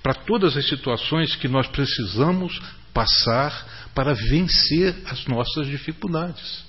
para 0.00 0.14
todas 0.14 0.56
as 0.56 0.68
situações 0.68 1.34
que 1.34 1.48
nós 1.48 1.66
precisamos 1.66 2.60
passar 2.94 3.90
para 3.94 4.14
vencer 4.14 4.94
as 5.06 5.26
nossas 5.26 5.66
dificuldades. 5.66 6.64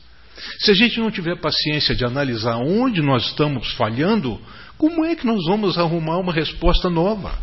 Se 0.60 0.72
a 0.72 0.74
gente 0.74 1.00
não 1.00 1.12
tiver 1.12 1.40
paciência 1.40 1.96
de 1.96 2.04
analisar 2.04 2.58
onde 2.58 3.02
nós 3.02 3.28
estamos 3.28 3.72
falhando, 3.74 4.42
como 4.78 5.06
é 5.06 5.16
que 5.16 5.26
nós 5.26 5.46
vamos 5.48 5.78
arrumar 5.78 6.18
uma 6.18 6.34
resposta 6.34 6.90
nova? 6.90 7.38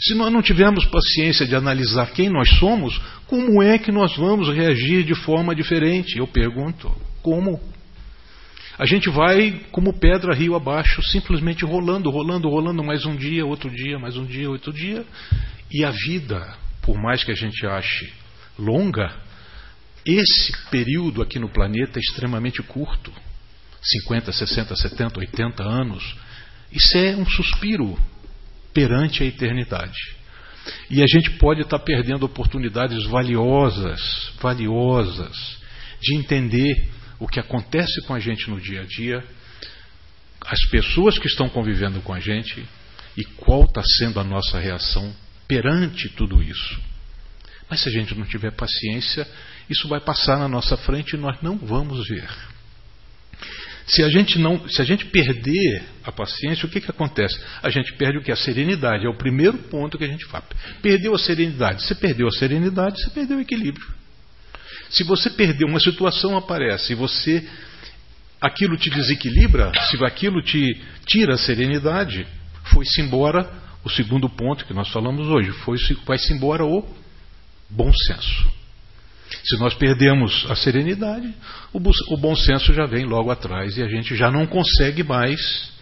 Se 0.00 0.14
nós 0.14 0.32
não 0.32 0.42
tivermos 0.42 0.84
paciência 0.86 1.46
de 1.46 1.54
analisar 1.54 2.12
quem 2.12 2.28
nós 2.28 2.48
somos, 2.58 3.00
como 3.26 3.62
é 3.62 3.78
que 3.78 3.92
nós 3.92 4.16
vamos 4.16 4.48
reagir 4.48 5.04
de 5.04 5.14
forma 5.14 5.54
diferente? 5.54 6.18
Eu 6.18 6.26
pergunto, 6.26 6.90
como? 7.22 7.60
A 8.78 8.84
gente 8.84 9.08
vai 9.10 9.60
como 9.70 9.98
pedra 9.98 10.34
rio 10.34 10.56
abaixo, 10.56 11.02
simplesmente 11.02 11.64
rolando, 11.64 12.10
rolando, 12.10 12.48
rolando 12.48 12.82
mais 12.82 13.04
um 13.04 13.14
dia, 13.14 13.46
outro 13.46 13.70
dia, 13.70 13.98
mais 13.98 14.16
um 14.16 14.24
dia, 14.24 14.50
outro 14.50 14.72
dia. 14.72 15.04
E 15.70 15.84
a 15.84 15.90
vida, 15.90 16.56
por 16.82 17.00
mais 17.00 17.22
que 17.22 17.30
a 17.30 17.36
gente 17.36 17.64
ache 17.66 18.12
longa, 18.58 19.14
esse 20.04 20.52
período 20.70 21.22
aqui 21.22 21.38
no 21.38 21.48
planeta 21.48 21.98
é 21.98 22.02
extremamente 22.02 22.62
curto. 22.62 23.12
50, 23.82 24.32
60, 24.32 24.76
70, 24.76 25.20
80 25.20 25.62
anos. 25.62 26.16
Isso 26.70 26.96
é 26.96 27.16
um 27.16 27.26
suspiro 27.26 27.98
perante 28.72 29.22
a 29.22 29.26
eternidade. 29.26 29.98
E 30.88 31.02
a 31.02 31.06
gente 31.06 31.30
pode 31.38 31.62
estar 31.62 31.78
perdendo 31.80 32.24
oportunidades 32.24 33.04
valiosas, 33.06 34.32
valiosas, 34.40 35.36
de 36.00 36.14
entender 36.14 36.88
o 37.18 37.26
que 37.26 37.40
acontece 37.40 38.00
com 38.06 38.14
a 38.14 38.20
gente 38.20 38.48
no 38.48 38.60
dia 38.60 38.82
a 38.82 38.84
dia, 38.84 39.24
as 40.46 40.60
pessoas 40.70 41.18
que 41.18 41.26
estão 41.26 41.48
convivendo 41.48 42.00
com 42.00 42.12
a 42.12 42.20
gente 42.20 42.66
e 43.16 43.24
qual 43.24 43.64
está 43.64 43.82
sendo 43.98 44.18
a 44.18 44.24
nossa 44.24 44.58
reação 44.58 45.14
perante 45.46 46.08
tudo 46.10 46.42
isso. 46.42 46.80
Mas 47.68 47.80
se 47.80 47.88
a 47.88 47.92
gente 47.92 48.14
não 48.14 48.24
tiver 48.26 48.52
paciência, 48.52 49.26
isso 49.68 49.88
vai 49.88 50.00
passar 50.00 50.38
na 50.38 50.48
nossa 50.48 50.76
frente 50.76 51.14
e 51.14 51.18
nós 51.18 51.40
não 51.42 51.56
vamos 51.56 52.06
ver. 52.08 52.28
Se 53.86 54.02
a 54.02 54.08
gente 54.08 54.38
não, 54.38 54.68
se 54.68 54.80
a 54.80 54.84
gente 54.84 55.06
perder 55.06 55.82
a 56.04 56.12
paciência, 56.12 56.66
o 56.66 56.68
que, 56.68 56.80
que 56.80 56.90
acontece? 56.90 57.38
A 57.62 57.68
gente 57.68 57.92
perde 57.94 58.18
o 58.18 58.22
que? 58.22 58.30
A 58.30 58.36
serenidade. 58.36 59.06
É 59.06 59.08
o 59.08 59.16
primeiro 59.16 59.58
ponto 59.58 59.98
que 59.98 60.04
a 60.04 60.08
gente 60.08 60.24
faz. 60.26 60.44
Perdeu 60.80 61.14
a 61.14 61.18
serenidade. 61.18 61.82
Você 61.82 61.94
perdeu 61.94 62.28
a 62.28 62.32
serenidade, 62.32 63.00
você 63.00 63.10
perdeu 63.10 63.38
o 63.38 63.40
equilíbrio. 63.40 63.86
Se 64.90 65.02
você 65.04 65.30
perdeu, 65.30 65.66
uma 65.66 65.80
situação 65.80 66.36
aparece 66.36 66.92
e 66.92 66.96
você 66.96 67.46
aquilo 68.40 68.76
te 68.76 68.90
desequilibra, 68.90 69.72
se 69.88 70.04
aquilo 70.04 70.42
te 70.42 70.80
tira 71.06 71.34
a 71.34 71.38
serenidade, 71.38 72.26
foi-se 72.64 73.00
embora 73.00 73.48
o 73.84 73.90
segundo 73.90 74.28
ponto 74.28 74.64
que 74.64 74.74
nós 74.74 74.88
falamos 74.88 75.28
hoje, 75.28 75.50
foi-se 75.64 75.94
vai-se 76.04 76.32
embora 76.32 76.64
o 76.64 76.84
bom 77.70 77.92
senso. 77.92 78.61
Se 79.44 79.58
nós 79.58 79.74
perdemos 79.74 80.46
a 80.48 80.54
serenidade, 80.54 81.34
o 81.72 82.16
bom 82.16 82.34
senso 82.34 82.72
já 82.72 82.86
vem 82.86 83.04
logo 83.04 83.30
atrás 83.30 83.76
e 83.76 83.82
a 83.82 83.88
gente 83.88 84.14
já 84.14 84.30
não 84.30 84.46
consegue 84.46 85.02
mais 85.02 85.72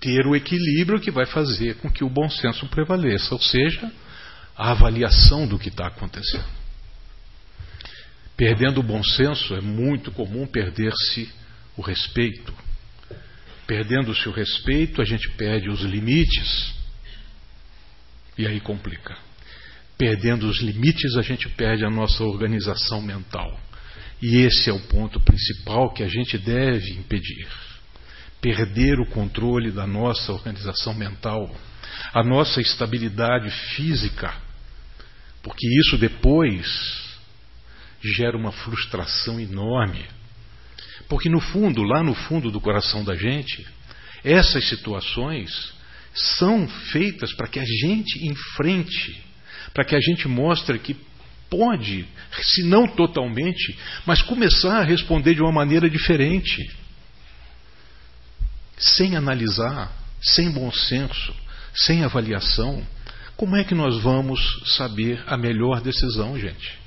ter 0.00 0.26
o 0.26 0.34
equilíbrio 0.34 1.00
que 1.00 1.10
vai 1.10 1.26
fazer 1.26 1.76
com 1.76 1.90
que 1.90 2.02
o 2.02 2.08
bom 2.08 2.28
senso 2.28 2.66
prevaleça, 2.66 3.34
ou 3.34 3.40
seja, 3.40 3.90
a 4.56 4.70
avaliação 4.70 5.46
do 5.46 5.58
que 5.58 5.68
está 5.68 5.86
acontecendo. 5.86 6.48
Perdendo 8.36 8.80
o 8.80 8.82
bom 8.82 9.02
senso, 9.02 9.54
é 9.54 9.60
muito 9.60 10.10
comum 10.10 10.46
perder-se 10.46 11.30
o 11.76 11.82
respeito. 11.82 12.54
Perdendo-se 13.66 14.28
o 14.28 14.32
respeito, 14.32 15.02
a 15.02 15.04
gente 15.04 15.28
perde 15.32 15.68
os 15.68 15.80
limites. 15.82 16.74
E 18.38 18.46
aí 18.46 18.58
complica. 18.58 19.16
Perdendo 20.00 20.48
os 20.48 20.62
limites, 20.62 21.14
a 21.18 21.20
gente 21.20 21.46
perde 21.50 21.84
a 21.84 21.90
nossa 21.90 22.24
organização 22.24 23.02
mental. 23.02 23.60
E 24.22 24.38
esse 24.38 24.70
é 24.70 24.72
o 24.72 24.80
ponto 24.80 25.20
principal 25.20 25.92
que 25.92 26.02
a 26.02 26.08
gente 26.08 26.38
deve 26.38 26.92
impedir. 26.92 27.46
Perder 28.40 28.98
o 28.98 29.10
controle 29.10 29.70
da 29.70 29.86
nossa 29.86 30.32
organização 30.32 30.94
mental, 30.94 31.54
a 32.14 32.24
nossa 32.24 32.62
estabilidade 32.62 33.50
física, 33.74 34.32
porque 35.42 35.68
isso 35.80 35.98
depois 35.98 36.66
gera 38.02 38.38
uma 38.38 38.52
frustração 38.52 39.38
enorme. 39.38 40.06
Porque 41.10 41.28
no 41.28 41.40
fundo, 41.40 41.82
lá 41.82 42.02
no 42.02 42.14
fundo 42.14 42.50
do 42.50 42.58
coração 42.58 43.04
da 43.04 43.14
gente, 43.14 43.66
essas 44.24 44.66
situações 44.66 45.74
são 46.14 46.66
feitas 46.90 47.34
para 47.34 47.48
que 47.48 47.60
a 47.60 47.66
gente 47.66 48.26
enfrente 48.26 49.28
para 49.72 49.84
que 49.84 49.94
a 49.94 50.00
gente 50.00 50.26
mostre 50.28 50.78
que 50.78 50.96
pode, 51.48 52.06
se 52.42 52.62
não 52.62 52.86
totalmente, 52.86 53.76
mas 54.06 54.22
começar 54.22 54.78
a 54.80 54.84
responder 54.84 55.34
de 55.34 55.42
uma 55.42 55.52
maneira 55.52 55.90
diferente, 55.90 56.70
sem 58.78 59.16
analisar, 59.16 59.92
sem 60.22 60.50
bom 60.50 60.70
senso, 60.70 61.34
sem 61.74 62.04
avaliação. 62.04 62.86
Como 63.36 63.56
é 63.56 63.64
que 63.64 63.74
nós 63.74 64.00
vamos 64.02 64.40
saber 64.76 65.22
a 65.26 65.36
melhor 65.36 65.80
decisão, 65.80 66.38
gente? 66.38 66.78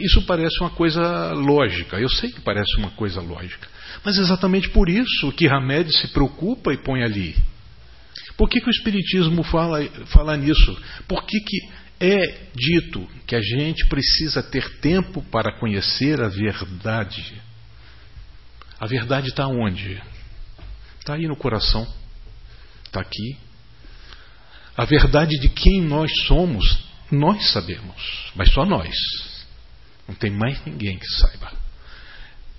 Isso 0.00 0.22
parece 0.22 0.58
uma 0.60 0.70
coisa 0.70 1.32
lógica, 1.32 2.00
eu 2.00 2.08
sei 2.08 2.32
que 2.32 2.40
parece 2.40 2.74
uma 2.78 2.90
coisa 2.92 3.20
lógica, 3.20 3.68
mas 4.02 4.16
exatamente 4.16 4.70
por 4.70 4.88
isso 4.88 5.30
que 5.32 5.46
Hamed 5.46 5.92
se 5.92 6.08
preocupa 6.08 6.72
e 6.72 6.78
põe 6.78 7.02
ali. 7.02 7.36
Por 8.36 8.48
que, 8.48 8.60
que 8.60 8.68
o 8.68 8.70
Espiritismo 8.70 9.42
fala, 9.42 9.84
fala 10.06 10.36
nisso? 10.36 10.76
Por 11.06 11.24
que, 11.24 11.38
que 11.40 11.82
É 12.00 12.50
dito 12.54 13.08
que 13.26 13.36
a 13.36 13.40
gente 13.40 13.86
precisa 13.86 14.42
ter 14.42 14.80
tempo 14.80 15.22
para 15.30 15.56
conhecer 15.60 16.20
a 16.20 16.28
verdade. 16.28 17.40
A 18.80 18.86
verdade 18.86 19.28
está 19.28 19.46
onde? 19.46 20.02
Está 20.98 21.14
aí 21.14 21.28
no 21.28 21.36
coração. 21.36 21.86
Está 22.84 23.00
aqui. 23.00 23.38
A 24.76 24.84
verdade 24.84 25.38
de 25.38 25.48
quem 25.48 25.80
nós 25.82 26.10
somos, 26.26 26.64
nós 27.10 27.52
sabemos, 27.52 28.32
mas 28.34 28.52
só 28.52 28.64
nós. 28.64 28.94
Não 30.08 30.14
tem 30.14 30.30
mais 30.30 30.64
ninguém 30.64 30.98
que 30.98 31.06
saiba. 31.06 31.52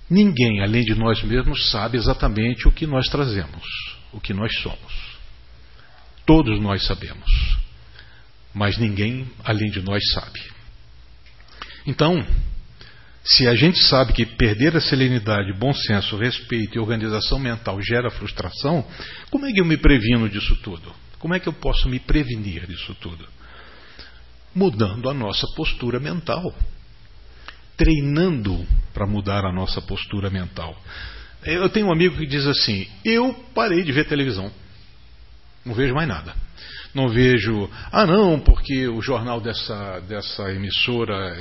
Ninguém, 0.08 0.62
além 0.62 0.84
de 0.84 0.94
nós 0.94 1.22
mesmos, 1.22 1.70
sabe 1.70 1.98
exatamente 1.98 2.66
o 2.66 2.72
que 2.72 2.86
nós 2.86 3.08
trazemos, 3.08 3.64
o 4.12 4.20
que 4.20 4.32
nós 4.32 4.54
somos. 4.60 5.13
Todos 6.26 6.60
nós 6.60 6.86
sabemos 6.86 7.54
mas 8.54 8.78
ninguém 8.78 9.26
além 9.42 9.68
de 9.70 9.82
nós 9.82 10.00
sabe. 10.12 10.40
Então, 11.84 12.24
se 13.24 13.48
a 13.48 13.54
gente 13.54 13.82
sabe 13.84 14.12
que 14.12 14.24
perder 14.24 14.76
a 14.76 14.80
serenidade, 14.80 15.52
bom 15.58 15.74
senso, 15.74 16.16
respeito 16.16 16.76
e 16.76 16.78
organização 16.78 17.38
mental 17.38 17.82
gera 17.82 18.10
frustração, 18.10 18.86
como 19.30 19.44
é 19.44 19.52
que 19.52 19.60
eu 19.60 19.64
me 19.64 19.76
previno 19.76 20.28
disso 20.28 20.56
tudo? 20.62 20.94
Como 21.18 21.34
é 21.34 21.40
que 21.40 21.48
eu 21.48 21.52
posso 21.52 21.88
me 21.88 21.98
prevenir 21.98 22.66
disso 22.66 22.94
tudo? 23.00 23.26
Mudando 24.54 25.10
a 25.10 25.14
nossa 25.14 25.46
postura 25.56 25.98
mental. 25.98 26.54
Treinando 27.76 28.64
para 28.92 29.06
mudar 29.06 29.44
a 29.44 29.52
nossa 29.52 29.82
postura 29.82 30.30
mental. 30.30 30.80
Eu 31.42 31.68
tenho 31.68 31.88
um 31.88 31.92
amigo 31.92 32.16
que 32.16 32.26
diz 32.26 32.46
assim: 32.46 32.86
Eu 33.04 33.34
parei 33.52 33.82
de 33.82 33.90
ver 33.90 34.06
televisão. 34.06 34.52
Não 35.64 35.74
vejo 35.74 35.94
mais 35.94 36.08
nada. 36.08 36.34
Não 36.94 37.08
vejo, 37.08 37.68
ah 37.90 38.06
não, 38.06 38.38
porque 38.38 38.86
o 38.86 39.02
jornal 39.02 39.40
dessa, 39.40 40.00
dessa 40.00 40.52
emissora 40.52 41.34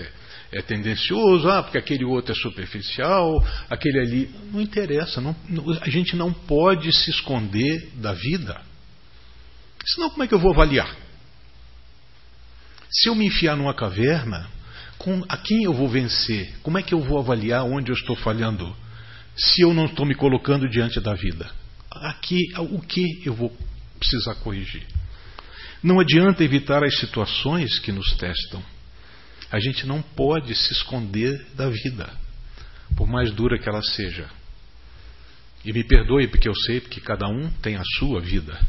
é, 0.52 0.58
é 0.60 0.62
tendencioso, 0.64 1.48
ah, 1.48 1.62
porque 1.62 1.78
aquele 1.78 2.04
outro 2.04 2.32
é 2.32 2.36
superficial, 2.36 3.44
aquele 3.70 4.00
ali. 4.00 4.36
Não 4.52 4.60
interessa, 4.60 5.22
não, 5.22 5.36
a 5.80 5.90
gente 5.90 6.16
não 6.16 6.34
pode 6.34 6.92
se 6.92 7.12
esconder 7.12 7.92
da 7.96 8.14
vida. 8.14 8.60
Senão, 9.86 10.10
como 10.10 10.24
é 10.24 10.28
que 10.28 10.34
eu 10.34 10.40
vou 10.40 10.54
avaliar? 10.54 10.96
Se 12.90 13.10
eu 13.10 13.16
me 13.16 13.26
enfiar 13.26 13.56
numa 13.56 13.74
caverna, 13.74 14.50
com, 14.98 15.24
a 15.28 15.38
quem 15.38 15.64
eu 15.64 15.74
vou 15.74 15.88
vencer? 15.88 16.56
Como 16.64 16.78
é 16.78 16.84
que 16.84 16.94
eu 16.94 17.00
vou 17.00 17.20
avaliar 17.20 17.66
onde 17.66 17.92
eu 17.92 17.96
estou 17.96 18.16
falhando? 18.16 18.76
Se 19.36 19.62
eu 19.62 19.74
não 19.74 19.86
estou 19.86 20.06
me 20.06 20.16
colocando 20.16 20.70
diante 20.70 21.00
da 21.00 21.14
vida, 21.14 21.50
aqui 21.92 22.40
o 22.58 22.80
que 22.80 23.22
eu 23.26 23.34
vou 23.34 23.52
precisar 24.04 24.36
corrigir? 24.36 24.84
Não 25.82 26.00
adianta 26.00 26.44
evitar 26.44 26.84
as 26.84 26.98
situações 27.00 27.80
que 27.80 27.92
nos 27.92 28.14
testam. 28.16 28.64
A 29.52 29.60
gente 29.60 29.86
não 29.86 30.02
pode 30.02 30.54
se 30.56 30.74
esconder 30.74 31.46
da 31.56 31.70
vida, 31.70 32.10
por 32.96 33.08
mais 33.08 33.32
dura 33.32 33.60
que 33.60 33.70
ela 33.70 33.82
seja. 33.82 34.30
E 35.64 35.72
me 35.72 35.84
perdoe 35.84 36.28
porque 36.28 36.48
eu 36.48 36.56
sei 36.56 36.82
que 36.82 37.00
cada 37.00 37.28
um 37.28 37.50
tem 37.62 37.76
a 37.76 37.84
sua 37.98 38.20
vida. 38.20 38.60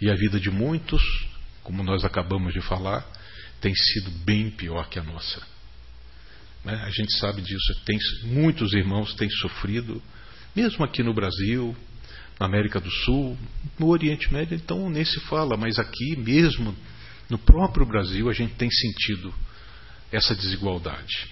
E 0.00 0.10
a 0.10 0.14
vida 0.14 0.40
de 0.40 0.50
muitos, 0.50 1.02
como 1.62 1.82
nós 1.82 2.04
acabamos 2.04 2.52
de 2.52 2.60
falar, 2.60 3.06
tem 3.60 3.74
sido 3.74 4.10
bem 4.24 4.50
pior 4.50 4.88
que 4.88 4.98
a 4.98 5.02
nossa. 5.02 5.42
Né? 6.64 6.74
A 6.84 6.90
gente 6.90 7.16
sabe 7.18 7.42
disso. 7.42 7.84
Tem, 7.84 7.98
muitos 8.24 8.72
irmãos 8.72 9.14
têm 9.14 9.28
sofrido, 9.30 10.02
mesmo 10.56 10.84
aqui 10.84 11.02
no 11.02 11.14
Brasil, 11.14 11.76
na 12.40 12.46
América 12.46 12.80
do 12.80 12.90
Sul, 12.90 13.38
no 13.78 13.88
Oriente 13.88 14.32
Médio, 14.32 14.56
então 14.56 14.88
nem 14.88 15.04
se 15.04 15.20
fala, 15.20 15.58
mas 15.58 15.78
aqui 15.78 16.16
mesmo, 16.16 16.74
no 17.28 17.36
próprio 17.36 17.84
Brasil, 17.84 18.30
a 18.30 18.32
gente 18.32 18.54
tem 18.54 18.70
sentido 18.70 19.32
essa 20.10 20.34
desigualdade. 20.34 21.28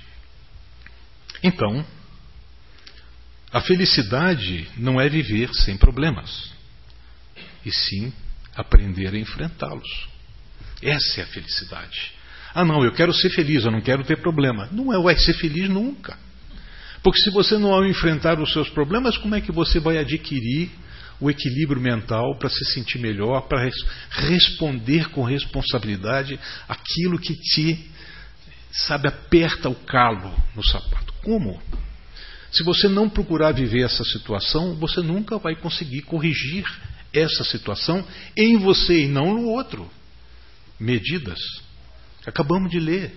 Então, 1.43 1.83
a 3.51 3.61
felicidade 3.63 4.69
não 4.77 5.01
é 5.01 5.09
viver 5.09 5.49
sem 5.55 5.79
problemas, 5.79 6.53
e 7.65 7.73
sim 7.73 8.13
aprender 8.55 9.15
a 9.15 9.19
enfrentá-los. 9.19 10.09
Essa 10.83 11.23
é 11.23 11.25
a 11.25 11.29
felicidade. 11.29 12.13
Ah, 12.55 12.67
não, 12.67 12.85
eu 12.85 12.93
quero 12.93 13.15
ser 13.15 13.31
feliz, 13.31 13.65
eu 13.65 13.71
não 13.71 13.81
quero 13.81 14.05
ter 14.05 14.19
problema. 14.21 14.69
Não 14.73 14.93
é, 14.93 15.03
vai 15.03 15.17
ser 15.17 15.33
feliz 15.35 15.71
nunca. 15.71 16.19
Porque 17.03 17.21
se 17.21 17.31
você 17.31 17.57
não 17.57 17.87
enfrentar 17.87 18.39
os 18.41 18.53
seus 18.53 18.69
problemas, 18.69 19.17
como 19.17 19.35
é 19.35 19.41
que 19.41 19.53
você 19.53 19.81
vai 19.81 19.99
adquirir 19.99 20.71
o 21.21 21.31
equilíbrio 21.31 21.81
mental 21.81 22.37
para 22.39 22.49
se 22.49 22.65
sentir 22.73 22.99
melhor, 22.99 23.49
para 23.49 23.69
responder 24.11 25.09
com 25.11 25.23
responsabilidade 25.23 26.39
aquilo 26.69 27.19
que 27.19 27.35
te, 27.35 27.91
sabe, 28.71 29.09
aperta 29.09 29.69
o 29.69 29.75
calo 29.75 30.35
no 30.55 30.63
sapato. 30.63 31.13
Como? 31.23 31.61
Se 32.51 32.63
você 32.63 32.89
não 32.89 33.09
procurar 33.09 33.53
viver 33.53 33.85
essa 33.85 34.05
situação, 34.05 34.75
você 34.77 35.01
nunca 35.01 35.39
vai 35.39 35.55
conseguir 35.57 36.03
corrigir 36.03 36.65
essa 37.13 37.45
situação 37.45 38.05
em 38.37 38.57
você 38.59 39.05
e 39.05 39.09
não 39.09 39.35
no 39.35 39.49
outro. 39.49 39.91
Medidas. 40.79 41.39
Acabamos 42.27 42.71
de 42.71 42.79
ler. 42.79 43.13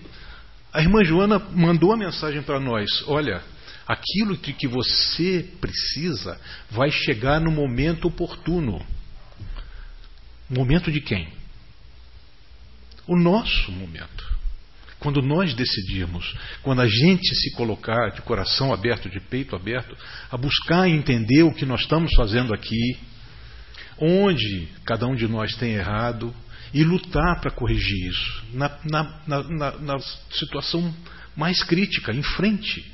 A 0.72 0.80
irmã 0.80 1.04
Joana 1.04 1.38
mandou 1.38 1.92
a 1.92 1.96
mensagem 1.96 2.42
para 2.42 2.58
nós: 2.58 3.04
olha, 3.06 3.42
Aquilo 3.92 4.38
de 4.38 4.54
que 4.54 4.66
você 4.66 5.46
precisa 5.60 6.40
vai 6.70 6.90
chegar 6.90 7.38
no 7.38 7.50
momento 7.50 8.08
oportuno. 8.08 8.82
Momento 10.48 10.90
de 10.90 10.98
quem? 11.02 11.28
O 13.06 13.14
nosso 13.14 13.70
momento. 13.70 14.32
Quando 14.98 15.20
nós 15.20 15.52
decidirmos, 15.52 16.34
quando 16.62 16.80
a 16.80 16.88
gente 16.88 17.34
se 17.34 17.52
colocar 17.54 18.12
de 18.12 18.22
coração 18.22 18.72
aberto, 18.72 19.10
de 19.10 19.20
peito 19.20 19.54
aberto, 19.54 19.94
a 20.30 20.38
buscar 20.38 20.88
entender 20.88 21.42
o 21.42 21.52
que 21.52 21.66
nós 21.66 21.82
estamos 21.82 22.14
fazendo 22.16 22.54
aqui, 22.54 22.98
onde 23.98 24.68
cada 24.86 25.06
um 25.06 25.14
de 25.14 25.28
nós 25.28 25.54
tem 25.56 25.72
errado, 25.74 26.34
e 26.72 26.82
lutar 26.82 27.42
para 27.42 27.50
corrigir 27.50 28.08
isso, 28.08 28.44
na, 28.54 28.78
na, 28.84 29.22
na, 29.26 29.78
na 29.78 29.98
situação 30.30 30.94
mais 31.36 31.62
crítica, 31.62 32.10
em 32.10 32.22
frente. 32.22 32.91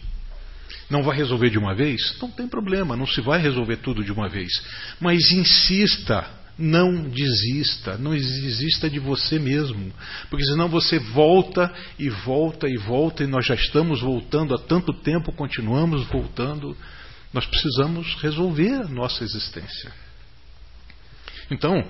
Não 0.90 1.02
vai 1.02 1.16
resolver 1.16 1.50
de 1.50 1.59
uma 1.59 1.74
vez? 1.74 2.16
Não 2.20 2.31
tem 2.31 2.48
problema, 2.48 2.96
não 2.96 3.07
se 3.07 3.20
vai 3.20 3.40
resolver 3.40 3.76
tudo 3.76 4.04
de 4.04 4.12
uma 4.12 4.28
vez. 4.28 4.50
Mas 5.00 5.31
insista, 5.33 6.26
não 6.59 7.09
desista, 7.09 7.96
não 7.98 8.12
desista 8.12 8.90
de 8.90 8.98
você 8.98 9.38
mesmo, 9.38 9.92
porque 10.28 10.44
senão 10.44 10.68
você 10.68 10.98
volta 10.98 11.72
e 11.98 12.11
volta 12.11 12.68
e 12.68 12.76
volta 12.76 13.22
e 13.22 13.26
nós 13.26 13.46
já 13.46 13.54
estamos 13.54 14.00
voltando 14.00 14.54
há 14.54 14.59
tanto 14.59 14.92
tempo, 14.92 15.33
continuamos 15.33 16.04
voltando. 16.09 16.76
Nós 17.33 17.46
precisamos 17.46 18.14
resolver 18.22 18.72
a 18.72 18.88
nossa 18.88 19.22
existência. 19.22 19.92
Então, 21.50 21.87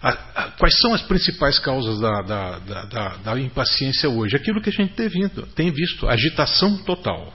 a, 0.00 0.10
a, 0.10 0.50
quais 0.52 0.78
são 0.80 0.94
as 0.94 1.02
principais 1.02 1.58
causas 1.58 1.98
da, 1.98 2.22
da, 2.22 2.58
da, 2.58 3.16
da, 3.16 3.40
impaciência 3.40 4.08
hoje? 4.08 4.36
Aquilo 4.36 4.60
que 4.60 4.68
a 4.68 4.72
gente 4.72 4.94
tem, 4.94 5.08
vindo, 5.08 5.46
tem 5.54 5.72
visto: 5.72 6.06
agitação 6.06 6.76
total 6.84 7.32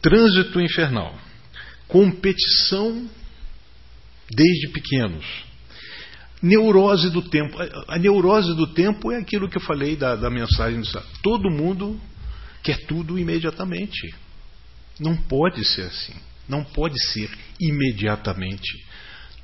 trânsito 0.00 0.60
infernal, 0.60 1.18
competição 1.86 3.08
desde 4.30 4.68
pequenos, 4.68 5.24
neurose 6.42 7.10
do 7.10 7.22
tempo. 7.22 7.56
A 7.88 7.98
neurose 7.98 8.54
do 8.54 8.66
tempo 8.68 9.10
é 9.12 9.18
aquilo 9.18 9.48
que 9.48 9.56
eu 9.56 9.62
falei 9.62 9.96
da, 9.96 10.16
da 10.16 10.30
mensagem. 10.30 10.82
Todo 11.22 11.50
mundo 11.50 12.00
quer 12.62 12.86
tudo 12.86 13.18
imediatamente. 13.18 14.14
Não 14.98 15.16
pode 15.16 15.64
ser 15.64 15.82
assim. 15.82 16.14
Não 16.48 16.64
pode 16.64 17.00
ser 17.12 17.30
imediatamente. 17.60 18.84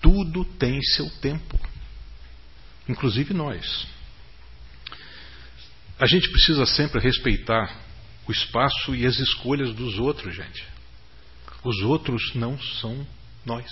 Tudo 0.00 0.44
tem 0.44 0.80
seu 0.82 1.08
tempo. 1.20 1.58
Inclusive 2.88 3.32
nós. 3.34 3.86
A 5.98 6.06
gente 6.06 6.28
precisa 6.30 6.66
sempre 6.66 7.00
respeitar 7.00 7.85
o 8.26 8.32
espaço 8.32 8.94
e 8.94 9.06
as 9.06 9.18
escolhas 9.18 9.74
dos 9.74 9.98
outros, 9.98 10.34
gente. 10.34 10.64
Os 11.64 11.80
outros 11.82 12.34
não 12.34 12.58
são 12.58 13.06
nós. 13.44 13.66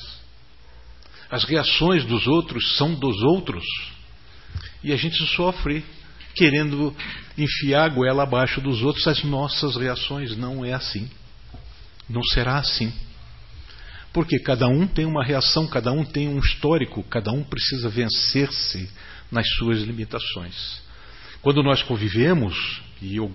As 1.30 1.44
reações 1.44 2.04
dos 2.04 2.26
outros 2.26 2.76
são 2.76 2.94
dos 2.94 3.20
outros. 3.22 3.64
E 4.82 4.92
a 4.92 4.96
gente 4.96 5.26
sofre 5.26 5.84
querendo 6.34 6.94
enfiar 7.38 7.84
a 7.84 7.88
goela 7.88 8.22
abaixo 8.22 8.60
dos 8.60 8.82
outros 8.82 9.06
as 9.06 9.22
nossas 9.24 9.76
reações. 9.76 10.36
Não 10.36 10.64
é 10.64 10.72
assim. 10.72 11.10
Não 12.08 12.22
será 12.22 12.58
assim. 12.58 12.92
Porque 14.12 14.38
cada 14.38 14.68
um 14.68 14.86
tem 14.86 15.04
uma 15.04 15.24
reação, 15.24 15.66
cada 15.66 15.90
um 15.90 16.04
tem 16.04 16.28
um 16.28 16.38
histórico, 16.38 17.02
cada 17.04 17.32
um 17.32 17.42
precisa 17.42 17.88
vencer-se 17.88 18.88
nas 19.30 19.46
suas 19.56 19.80
limitações. 19.82 20.80
Quando 21.42 21.62
nós 21.62 21.82
convivemos, 21.82 22.80
e 23.02 23.16
eu 23.16 23.32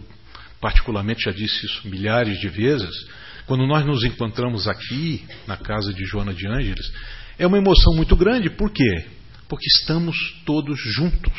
particularmente 0.59 1.23
já 1.23 1.31
disse 1.31 1.65
isso 1.65 1.87
milhares 1.87 2.39
de 2.39 2.49
vezes, 2.49 3.07
quando 3.45 3.65
nós 3.65 3.85
nos 3.85 4.03
encontramos 4.03 4.67
aqui, 4.67 5.25
na 5.47 5.57
casa 5.57 5.93
de 5.93 6.05
Joana 6.05 6.33
de 6.33 6.47
Ângeles, 6.47 6.91
é 7.37 7.47
uma 7.47 7.57
emoção 7.57 7.95
muito 7.95 8.15
grande. 8.15 8.49
Por 8.49 8.71
quê? 8.71 9.07
Porque 9.47 9.65
estamos 9.65 10.15
todos 10.45 10.79
juntos. 10.93 11.33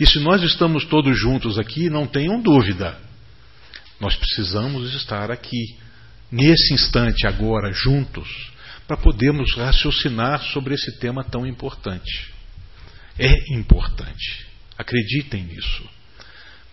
E 0.00 0.06
se 0.06 0.18
nós 0.18 0.42
estamos 0.42 0.84
todos 0.84 1.18
juntos 1.18 1.58
aqui, 1.58 1.88
não 1.88 2.06
tenham 2.06 2.42
dúvida, 2.42 2.98
nós 4.00 4.14
precisamos 4.16 4.94
estar 4.94 5.30
aqui, 5.30 5.78
nesse 6.30 6.74
instante, 6.74 7.26
agora, 7.26 7.72
juntos, 7.72 8.28
para 8.86 8.96
podermos 8.96 9.54
raciocinar 9.54 10.42
sobre 10.52 10.74
esse 10.74 10.98
tema 10.98 11.24
tão 11.24 11.46
importante. 11.46 12.32
É 13.18 13.54
importante. 13.54 14.46
Acreditem 14.76 15.44
nisso. 15.44 15.88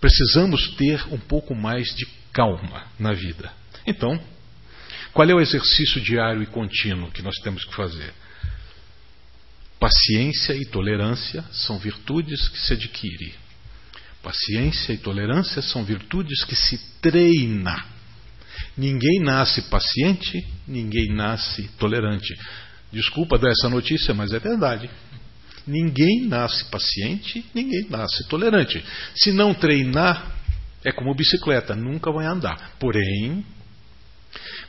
Precisamos 0.05 0.69
ter 0.75 1.03
um 1.11 1.17
pouco 1.17 1.55
mais 1.55 1.87
de 1.95 2.05
calma 2.31 2.85
na 2.99 3.11
vida. 3.11 3.51
Então, 3.87 4.21
qual 5.11 5.27
é 5.27 5.33
o 5.33 5.41
exercício 5.41 5.99
diário 5.99 6.43
e 6.43 6.45
contínuo 6.45 7.09
que 7.09 7.23
nós 7.23 7.33
temos 7.39 7.65
que 7.65 7.73
fazer? 7.73 8.13
Paciência 9.79 10.53
e 10.53 10.63
tolerância 10.65 11.43
são 11.51 11.79
virtudes 11.79 12.47
que 12.49 12.59
se 12.59 12.73
adquire. 12.73 13.33
Paciência 14.21 14.93
e 14.93 14.97
tolerância 14.99 15.59
são 15.63 15.83
virtudes 15.83 16.43
que 16.43 16.55
se 16.55 16.77
treina. 17.01 17.83
Ninguém 18.77 19.19
nasce 19.21 19.63
paciente, 19.63 20.37
ninguém 20.67 21.15
nasce 21.15 21.67
tolerante. 21.79 22.31
Desculpa 22.93 23.39
dar 23.39 23.49
essa 23.49 23.69
notícia, 23.69 24.13
mas 24.13 24.31
é 24.33 24.37
verdade. 24.37 24.87
Ninguém 25.67 26.27
nasce 26.27 26.65
paciente, 26.65 27.45
ninguém 27.53 27.87
nasce 27.89 28.27
tolerante. 28.27 28.83
Se 29.15 29.31
não 29.31 29.53
treinar, 29.53 30.31
é 30.83 30.91
como 30.91 31.15
bicicleta, 31.15 31.75
nunca 31.75 32.11
vai 32.11 32.25
andar. 32.25 32.73
Porém, 32.79 33.43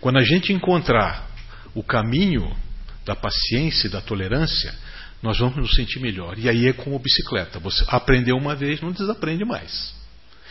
quando 0.01 0.19
a 0.19 0.23
gente 0.23 0.53
encontrar 0.53 1.31
o 1.75 1.83
caminho 1.83 2.57
da 3.05 3.15
paciência 3.15 3.87
e 3.87 3.91
da 3.91 4.01
tolerância, 4.01 4.75
nós 5.23 5.39
vamos 5.39 5.57
nos 5.57 5.75
sentir 5.75 6.01
melhor. 6.01 6.39
E 6.39 6.49
aí 6.49 6.67
é 6.67 6.73
como 6.73 6.99
bicicleta. 6.99 7.59
Você 7.59 7.85
aprendeu 7.89 8.37
uma 8.37 8.55
vez, 8.55 8.81
não 8.81 8.93
desaprende 8.93 9.45
mais. 9.45 9.95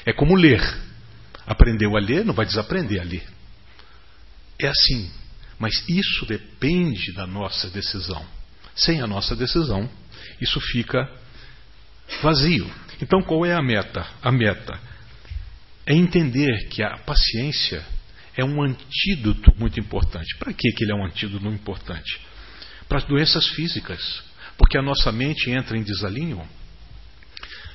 É 0.05 0.13
como 0.13 0.36
ler. 0.36 0.62
Aprendeu 1.47 1.95
a 1.95 1.99
ler, 1.99 2.23
não 2.23 2.34
vai 2.34 2.45
desaprender 2.45 3.01
a 3.01 3.03
ler. 3.03 3.23
É 4.60 4.67
assim. 4.67 5.12
Mas 5.58 5.84
isso 5.88 6.25
depende 6.25 7.13
da 7.13 7.25
nossa 7.25 7.69
decisão. 7.69 8.25
Sem 8.75 9.01
a 9.01 9.08
nossa 9.08 9.36
decisão, 9.36 9.89
isso 10.39 10.59
fica 10.59 11.09
vazio. 12.21 12.69
Então 13.01 13.21
qual 13.21 13.45
é 13.45 13.53
a 13.53 13.61
meta? 13.61 14.05
A 14.21 14.31
meta 14.31 14.79
é 15.85 15.93
entender 15.93 16.67
que 16.69 16.81
a 16.83 16.97
paciência 16.97 17.85
é 18.35 18.43
um 18.43 18.61
antídoto 18.61 19.53
muito 19.57 19.79
importante. 19.79 20.37
Para 20.37 20.53
que 20.53 20.67
ele 20.81 20.91
é 20.91 20.95
um 20.95 21.05
antídoto 21.05 21.47
importante? 21.47 22.19
Para 22.87 22.97
as 22.97 23.03
doenças 23.05 23.47
físicas. 23.49 24.23
Porque 24.57 24.77
a 24.77 24.81
nossa 24.81 25.11
mente 25.11 25.49
entra 25.49 25.77
em 25.77 25.83
desalinho 25.83 26.47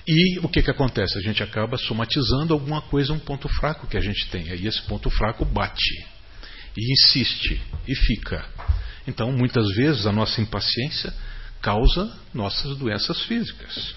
e 0.07 0.39
o 0.41 0.49
que, 0.49 0.63
que 0.63 0.71
acontece? 0.71 1.17
A 1.19 1.21
gente 1.21 1.43
acaba 1.43 1.77
somatizando 1.77 2.53
alguma 2.53 2.81
coisa, 2.83 3.13
um 3.13 3.19
ponto 3.19 3.49
fraco 3.49 3.87
que 3.87 3.97
a 3.97 4.01
gente 4.01 4.29
tem. 4.29 4.51
Aí 4.51 4.67
esse 4.67 4.83
ponto 4.83 5.11
fraco 5.11 5.45
bate 5.45 6.07
e 6.77 6.93
insiste 6.93 7.61
e 7.87 7.95
fica. 7.95 8.45
Então, 9.07 9.31
muitas 9.31 9.69
vezes, 9.77 10.07
a 10.07 10.13
nossa 10.13 10.41
impaciência 10.41 11.13
causa 11.61 12.13
nossas 12.33 12.77
doenças 12.77 13.23
físicas. 13.23 13.95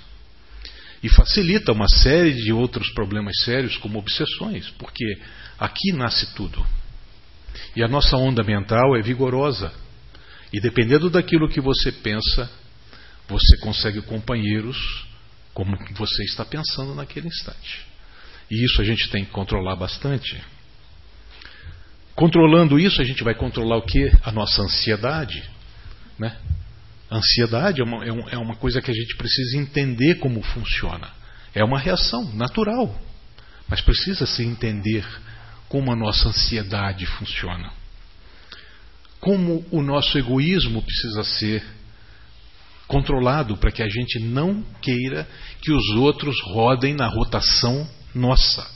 E 1.02 1.10
facilita 1.10 1.72
uma 1.72 1.88
série 1.88 2.34
de 2.34 2.54
outros 2.54 2.90
problemas 2.94 3.36
sérios, 3.44 3.76
como 3.78 4.00
obsessões, 4.00 4.70
porque 4.78 5.20
aqui 5.60 5.92
nasce 5.92 6.34
tudo. 6.34 6.66
E 7.76 7.84
a 7.84 7.88
nossa 7.88 8.16
onda 8.16 8.44
mental 8.44 8.96
é 8.96 9.02
vigorosa. 9.02 9.74
E 10.52 10.62
dependendo 10.62 11.10
daquilo 11.10 11.50
que 11.50 11.60
você 11.60 11.92
pensa, 11.92 12.50
você 13.28 13.58
consegue 13.60 14.02
companheiros 14.02 14.78
como 15.54 15.78
você 15.96 16.24
está 16.24 16.46
pensando 16.46 16.96
naquele 16.96 17.28
instante. 17.28 17.86
E 18.50 18.64
isso 18.64 18.82
a 18.82 18.86
gente 18.86 19.10
tem 19.10 19.26
que 19.26 19.32
controlar 19.32 19.76
bastante. 19.76 20.42
Controlando 22.16 22.80
isso, 22.80 23.02
a 23.02 23.04
gente 23.04 23.24
vai 23.24 23.34
controlar 23.34 23.78
o 23.78 23.82
que? 23.82 24.12
A 24.24 24.32
nossa 24.32 24.62
ansiedade. 24.62 25.44
Né? 26.18 26.38
Ansiedade 27.12 27.82
é 27.82 27.84
uma, 27.84 28.04
é, 28.04 28.36
é 28.36 28.38
uma 28.38 28.56
coisa 28.56 28.82
que 28.82 28.90
a 28.90 28.94
gente 28.94 29.16
precisa 29.16 29.58
entender 29.58 30.16
como 30.16 30.42
funciona. 30.42 31.10
É 31.54 31.64
uma 31.64 31.80
reação 31.80 32.34
natural, 32.34 33.00
mas 33.68 33.82
precisa 33.82 34.26
se 34.26 34.44
entender 34.44 35.06
como 35.70 35.92
a 35.92 35.96
nossa 35.96 36.30
ansiedade 36.30 37.06
funciona. 37.06 37.72
Como 39.20 39.66
o 39.72 39.82
nosso 39.82 40.18
egoísmo 40.18 40.82
precisa 40.82 41.24
ser 41.24 41.64
controlado 42.88 43.58
para 43.58 43.72
que 43.72 43.82
a 43.82 43.90
gente 43.90 44.20
não 44.20 44.64
queira 44.82 45.28
que 45.62 45.72
os 45.72 45.90
outros 45.92 46.36
rodem 46.44 46.94
na 46.94 47.08
rotação 47.08 47.90
nossa. 48.14 48.70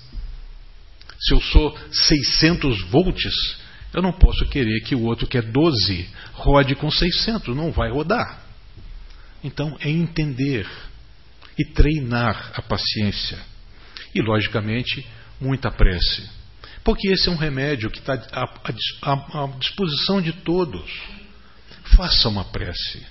Se 1.19 1.33
eu 1.33 1.41
sou 1.41 1.77
600 1.91 2.81
volts, 2.89 3.57
eu 3.97 4.01
não 4.03 4.11
posso 4.11 4.45
querer 4.45 4.79
que 4.81 4.93
o 4.93 5.01
outro 5.05 5.25
que 5.25 5.39
é 5.39 5.41
12 5.41 6.07
rode 6.33 6.75
com 6.75 6.91
600, 6.91 7.55
não 7.55 7.71
vai 7.71 7.89
rodar. 7.89 8.43
Então 9.43 9.75
é 9.79 9.89
entender 9.89 10.69
e 11.57 11.65
treinar 11.65 12.51
a 12.53 12.61
paciência. 12.61 13.39
E, 14.13 14.21
logicamente, 14.21 15.03
muita 15.41 15.71
prece. 15.71 16.29
Porque 16.83 17.07
esse 17.11 17.27
é 17.27 17.31
um 17.31 17.37
remédio 17.37 17.89
que 17.89 17.97
está 17.97 18.13
à, 18.13 19.47
disposição 19.57 20.21
de 20.21 20.31
todos. 20.31 20.87
Faça 21.95 22.29
uma 22.29 22.45
prece. 22.45 23.03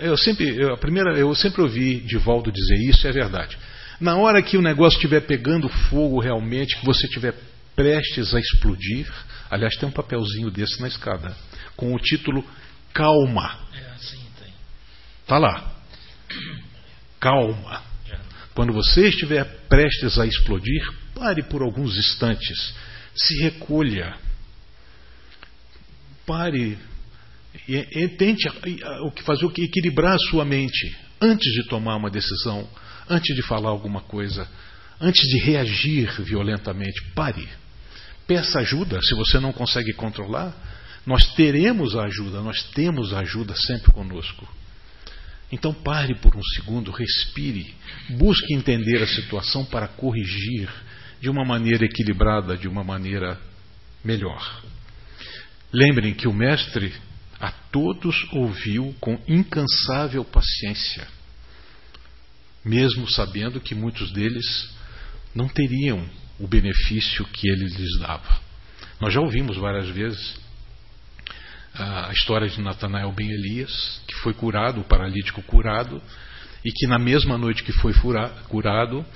Eu 0.00 0.16
sempre, 0.16 0.56
eu, 0.56 0.72
a 0.72 0.78
primeira, 0.78 1.18
eu 1.18 1.34
sempre 1.34 1.60
ouvi 1.60 2.00
Divaldo 2.00 2.50
dizer 2.50 2.76
isso, 2.88 3.06
é 3.06 3.12
verdade. 3.12 3.58
Na 4.00 4.16
hora 4.16 4.40
que 4.40 4.56
o 4.56 4.62
negócio 4.62 4.96
estiver 4.96 5.20
pegando 5.20 5.68
fogo 5.68 6.18
realmente, 6.18 6.78
que 6.78 6.86
você 6.86 7.06
estiver 7.06 7.34
prestes 7.76 8.34
a 8.34 8.40
explodir, 8.40 9.06
aliás, 9.50 9.76
tem 9.76 9.88
um 9.88 9.92
papelzinho 9.92 10.50
desse 10.50 10.80
na 10.80 10.88
escada, 10.88 11.36
com 11.76 11.94
o 11.94 11.98
título 11.98 12.44
Calma. 12.92 13.58
É, 13.72 13.90
assim 13.92 14.20
tem. 14.40 14.52
Tá 15.26 15.38
lá. 15.38 15.72
Calma. 17.20 17.82
Quando 18.54 18.72
você 18.72 19.08
estiver 19.08 19.44
prestes 19.68 20.18
a 20.18 20.26
explodir, 20.26 20.82
pare 21.14 21.44
por 21.44 21.62
alguns 21.62 21.96
instantes. 21.96 22.74
Se 23.14 23.40
recolha. 23.42 24.16
Pare 26.26 26.76
e, 27.68 27.76
e 27.76 28.08
tente 28.08 28.48
fazer 29.22 29.44
o 29.46 29.50
que 29.50 29.62
equilibrar 29.62 30.14
a 30.14 30.30
sua 30.30 30.44
mente 30.44 30.96
antes 31.20 31.52
de 31.52 31.68
tomar 31.68 31.96
uma 31.96 32.10
decisão, 32.10 32.68
antes 33.08 33.34
de 33.34 33.42
falar 33.42 33.70
alguma 33.70 34.00
coisa, 34.00 34.48
antes 35.00 35.22
de 35.22 35.38
reagir 35.38 36.10
violentamente. 36.22 37.12
Pare. 37.14 37.48
Peça 38.28 38.58
ajuda 38.60 39.00
se 39.00 39.14
você 39.14 39.40
não 39.40 39.54
consegue 39.54 39.94
controlar. 39.94 40.54
Nós 41.06 41.32
teremos 41.34 41.96
a 41.96 42.04
ajuda, 42.04 42.42
nós 42.42 42.62
temos 42.74 43.14
a 43.14 43.20
ajuda 43.20 43.56
sempre 43.56 43.90
conosco. 43.90 44.46
Então 45.50 45.72
pare 45.72 46.14
por 46.16 46.36
um 46.36 46.42
segundo, 46.54 46.90
respire, 46.90 47.74
busque 48.10 48.54
entender 48.54 49.02
a 49.02 49.06
situação 49.06 49.64
para 49.64 49.88
corrigir 49.88 50.68
de 51.22 51.30
uma 51.30 51.42
maneira 51.42 51.86
equilibrada, 51.86 52.54
de 52.54 52.68
uma 52.68 52.84
maneira 52.84 53.40
melhor. 54.04 54.62
Lembrem 55.72 56.12
que 56.12 56.28
o 56.28 56.32
mestre 56.32 56.92
a 57.40 57.50
todos 57.50 58.26
ouviu 58.32 58.94
com 59.00 59.18
incansável 59.26 60.22
paciência, 60.22 61.08
mesmo 62.62 63.08
sabendo 63.10 63.58
que 63.58 63.74
muitos 63.74 64.12
deles 64.12 64.68
não 65.34 65.48
teriam 65.48 66.06
o 66.38 66.46
benefício 66.46 67.24
que 67.26 67.48
ele 67.48 67.64
lhes 67.64 67.98
dava. 67.98 68.40
Nós 69.00 69.12
já 69.12 69.20
ouvimos 69.20 69.56
várias 69.56 69.88
vezes 69.88 70.36
a 71.74 72.10
história 72.12 72.48
de 72.48 72.60
Natanael 72.60 73.12
Ben 73.12 73.30
Elias, 73.30 74.02
que 74.06 74.14
foi 74.16 74.34
curado, 74.34 74.80
o 74.80 74.84
paralítico 74.84 75.40
curado, 75.42 76.02
e 76.64 76.72
que 76.72 76.86
na 76.88 76.98
mesma 76.98 77.38
noite 77.38 77.62
que 77.62 77.72
foi 77.72 77.92
curado, 78.48 79.06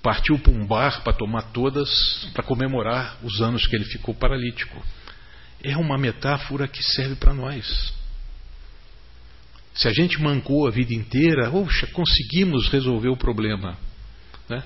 partiu 0.00 0.38
para 0.38 0.52
um 0.52 0.64
bar 0.64 1.02
para 1.02 1.12
tomar 1.12 1.42
todas, 1.52 1.90
para 2.32 2.44
comemorar 2.44 3.18
os 3.22 3.40
anos 3.40 3.66
que 3.66 3.74
ele 3.74 3.84
ficou 3.84 4.14
paralítico 4.14 4.80
é 5.62 5.76
uma 5.76 5.96
metáfora 5.96 6.66
que 6.66 6.82
serve 6.82 7.14
para 7.16 7.32
nós. 7.32 7.92
Se 9.74 9.88
a 9.88 9.92
gente 9.92 10.20
mancou 10.20 10.66
a 10.66 10.70
vida 10.70 10.92
inteira, 10.92 11.50
oxa, 11.50 11.86
conseguimos 11.88 12.68
resolver 12.68 13.08
o 13.08 13.16
problema. 13.16 13.78
Né? 14.48 14.62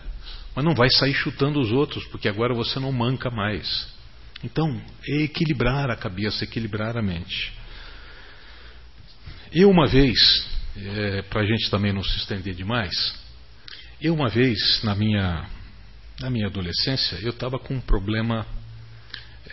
Mas 0.57 0.65
não 0.65 0.75
vai 0.75 0.89
sair 0.89 1.13
chutando 1.13 1.61
os 1.61 1.71
outros, 1.71 2.07
porque 2.07 2.27
agora 2.27 2.55
você 2.55 2.81
não 2.81 2.91
manca 2.91 3.31
mais. 3.31 3.87
Então, 4.43 4.81
é 5.07 5.23
equilibrar 5.23 5.91
a 5.91 5.97
cabeça, 5.97 6.45
equilibrar 6.45 6.97
a 6.97 7.03
mente. 7.03 7.53
Eu, 9.53 9.69
uma 9.69 9.87
vez, 9.87 10.19
é, 10.75 11.23
para 11.23 11.43
a 11.43 11.47
gente 11.47 11.71
também 11.71 11.93
não 11.93 12.03
se 12.03 12.17
estender 12.17 12.55
demais, 12.55 13.15
eu, 14.01 14.15
uma 14.15 14.31
vez, 14.31 14.83
na 14.83 14.95
minha, 14.95 15.47
na 16.21 16.31
minha 16.31 16.47
adolescência, 16.47 17.17
eu 17.17 17.31
estava 17.31 17.59
com 17.59 17.75
um 17.75 17.81
problema 17.81 18.47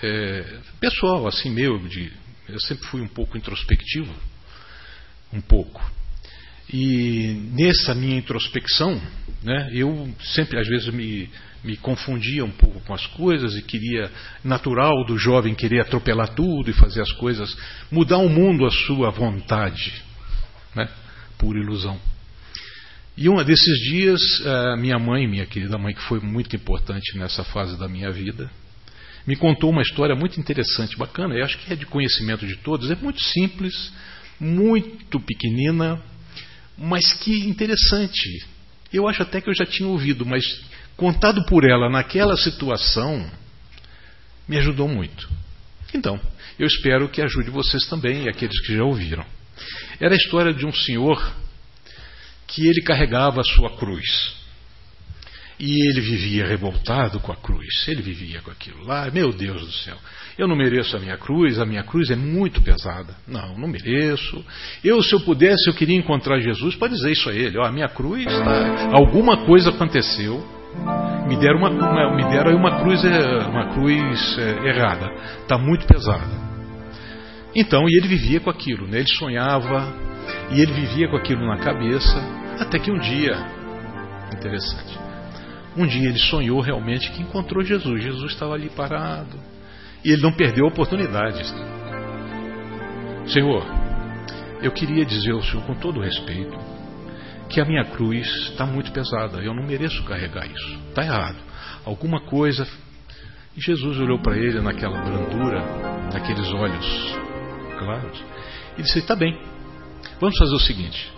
é, 0.01 0.59
pessoal, 0.79 1.27
assim 1.27 1.49
meu, 1.49 1.77
de, 1.87 2.13
eu 2.47 2.59
sempre 2.61 2.87
fui 2.87 3.01
um 3.01 3.07
pouco 3.09 3.37
introspectivo, 3.37 4.13
um 5.33 5.41
pouco. 5.41 5.83
E 6.71 7.49
nessa 7.51 7.93
minha 7.93 8.17
introspecção, 8.17 9.01
Né? 9.43 9.69
Eu 9.73 10.09
sempre, 10.21 10.57
às 10.57 10.67
vezes, 10.67 10.87
me, 10.93 11.29
me 11.63 11.75
confundia 11.75 12.45
um 12.45 12.51
pouco 12.51 12.79
com 12.81 12.93
as 12.93 13.05
coisas 13.07 13.55
e 13.57 13.61
queria, 13.61 14.09
natural 14.43 15.05
do 15.05 15.17
jovem, 15.17 15.53
querer 15.53 15.81
atropelar 15.81 16.29
tudo 16.29 16.69
e 16.69 16.73
fazer 16.73 17.01
as 17.01 17.11
coisas, 17.13 17.55
mudar 17.91 18.19
o 18.19 18.29
mundo 18.29 18.65
à 18.65 18.71
sua 18.71 19.09
vontade, 19.09 20.01
né? 20.73 20.87
por 21.37 21.57
ilusão. 21.57 21.99
E 23.17 23.29
um 23.29 23.43
desses 23.43 23.79
dias, 23.83 24.21
minha 24.79 24.97
mãe, 24.97 25.27
minha 25.27 25.45
querida 25.45 25.77
mãe, 25.77 25.93
que 25.93 26.01
foi 26.01 26.19
muito 26.19 26.55
importante 26.55 27.17
nessa 27.17 27.43
fase 27.43 27.77
da 27.77 27.87
minha 27.87 28.11
vida, 28.11 28.49
me 29.27 29.35
contou 29.35 29.69
uma 29.69 29.81
história 29.81 30.15
muito 30.15 30.39
interessante, 30.39 30.97
bacana, 30.97 31.35
eu 31.35 31.45
acho 31.45 31.57
que 31.59 31.71
é 31.71 31.75
de 31.75 31.85
conhecimento 31.85 32.47
de 32.47 32.55
todos, 32.57 32.89
é 32.89 32.95
muito 32.95 33.21
simples, 33.21 33.93
muito 34.39 35.19
pequenina, 35.19 36.01
mas 36.77 37.13
que 37.13 37.47
interessante. 37.47 38.45
Eu 38.91 39.07
acho 39.07 39.23
até 39.23 39.41
que 39.41 39.49
eu 39.49 39.55
já 39.55 39.65
tinha 39.65 39.87
ouvido, 39.87 40.25
mas 40.25 40.43
contado 40.95 41.45
por 41.45 41.63
ela 41.63 41.89
naquela 41.89 42.37
situação, 42.37 43.29
me 44.47 44.57
ajudou 44.57 44.87
muito. 44.87 45.29
Então, 45.93 46.19
eu 46.57 46.67
espero 46.67 47.09
que 47.09 47.21
ajude 47.21 47.49
vocês 47.49 47.85
também 47.87 48.25
e 48.25 48.29
aqueles 48.29 48.59
que 48.61 48.75
já 48.75 48.83
ouviram. 48.83 49.25
Era 49.99 50.13
a 50.13 50.17
história 50.17 50.53
de 50.53 50.65
um 50.65 50.73
senhor 50.73 51.33
que 52.47 52.67
ele 52.67 52.81
carregava 52.81 53.41
a 53.41 53.43
sua 53.43 53.75
cruz. 53.77 54.35
E 55.65 55.89
ele 55.89 56.01
vivia 56.01 56.45
revoltado 56.45 57.21
com 57.21 57.31
a 57.31 57.37
cruz. 57.37 57.87
Ele 57.87 58.01
vivia 58.01 58.41
com 58.41 58.51
aquilo 58.51 58.83
lá. 58.83 59.09
Meu 59.09 59.31
Deus 59.31 59.61
do 59.61 59.71
céu. 59.71 59.95
Eu 60.37 60.45
não 60.45 60.57
mereço 60.57 60.97
a 60.97 60.99
minha 60.99 61.17
cruz. 61.17 61.57
A 61.57 61.65
minha 61.65 61.83
cruz 61.83 62.11
é 62.11 62.17
muito 62.17 62.61
pesada. 62.61 63.15
Não, 63.25 63.57
não 63.57 63.69
mereço. 63.69 64.43
Eu, 64.83 65.01
se 65.01 65.15
eu 65.15 65.21
pudesse, 65.21 65.69
eu 65.69 65.73
queria 65.73 65.95
encontrar 65.95 66.41
Jesus 66.41 66.75
para 66.75 66.89
dizer 66.89 67.13
isso 67.13 67.29
a 67.29 67.33
ele. 67.33 67.57
Ó, 67.57 67.63
a 67.63 67.71
minha 67.71 67.87
cruz, 67.87 68.25
tá, 68.25 68.89
alguma 68.91 69.45
coisa 69.45 69.69
aconteceu. 69.69 70.45
Me 71.29 71.37
deram 71.37 71.59
uma, 71.59 71.69
uma 71.69 72.13
me 72.13 72.23
deram 72.23 72.57
uma 72.57 72.81
cruz, 72.81 73.01
é, 73.05 73.37
uma 73.47 73.73
cruz 73.73 74.37
é, 74.39 74.67
errada. 74.67 75.09
Está 75.43 75.57
muito 75.57 75.87
pesada. 75.87 76.27
Então, 77.55 77.87
e 77.87 77.97
ele 77.97 78.09
vivia 78.09 78.41
com 78.41 78.49
aquilo. 78.49 78.85
Né? 78.85 78.97
Ele 78.97 79.15
sonhava 79.15 79.95
e 80.51 80.59
ele 80.59 80.73
vivia 80.73 81.07
com 81.07 81.15
aquilo 81.15 81.47
na 81.47 81.59
cabeça. 81.59 82.21
Até 82.59 82.79
que 82.79 82.91
um 82.91 82.99
dia, 82.99 83.33
interessante, 84.35 85.02
um 85.75 85.87
dia 85.87 86.09
ele 86.09 86.19
sonhou 86.19 86.59
realmente 86.61 87.11
que 87.11 87.21
encontrou 87.21 87.63
Jesus. 87.63 88.03
Jesus 88.03 88.31
estava 88.31 88.53
ali 88.53 88.69
parado. 88.69 89.37
E 90.03 90.11
ele 90.11 90.21
não 90.21 90.33
perdeu 90.33 90.65
a 90.65 90.69
oportunidade. 90.69 91.43
Senhor, 93.27 93.65
eu 94.61 94.71
queria 94.71 95.05
dizer 95.05 95.31
ao 95.31 95.41
Senhor 95.41 95.65
com 95.65 95.75
todo 95.75 95.99
respeito 95.99 96.57
que 97.49 97.61
a 97.61 97.65
minha 97.65 97.85
cruz 97.85 98.27
está 98.49 98.65
muito 98.65 98.91
pesada. 98.91 99.41
Eu 99.41 99.53
não 99.53 99.65
mereço 99.65 100.03
carregar 100.03 100.45
isso. 100.45 100.79
Está 100.89 101.03
errado. 101.03 101.37
Alguma 101.85 102.21
coisa. 102.21 102.67
E 103.55 103.61
Jesus 103.61 103.99
olhou 103.99 104.19
para 104.19 104.37
ele 104.37 104.59
naquela 104.61 104.99
brandura, 105.01 105.61
naqueles 106.11 106.51
olhos 106.53 107.15
claros, 107.77 108.23
e 108.77 108.81
disse: 108.81 108.99
Está 108.99 109.15
bem. 109.15 109.39
Vamos 110.19 110.37
fazer 110.37 110.55
o 110.55 110.59
seguinte. 110.59 111.11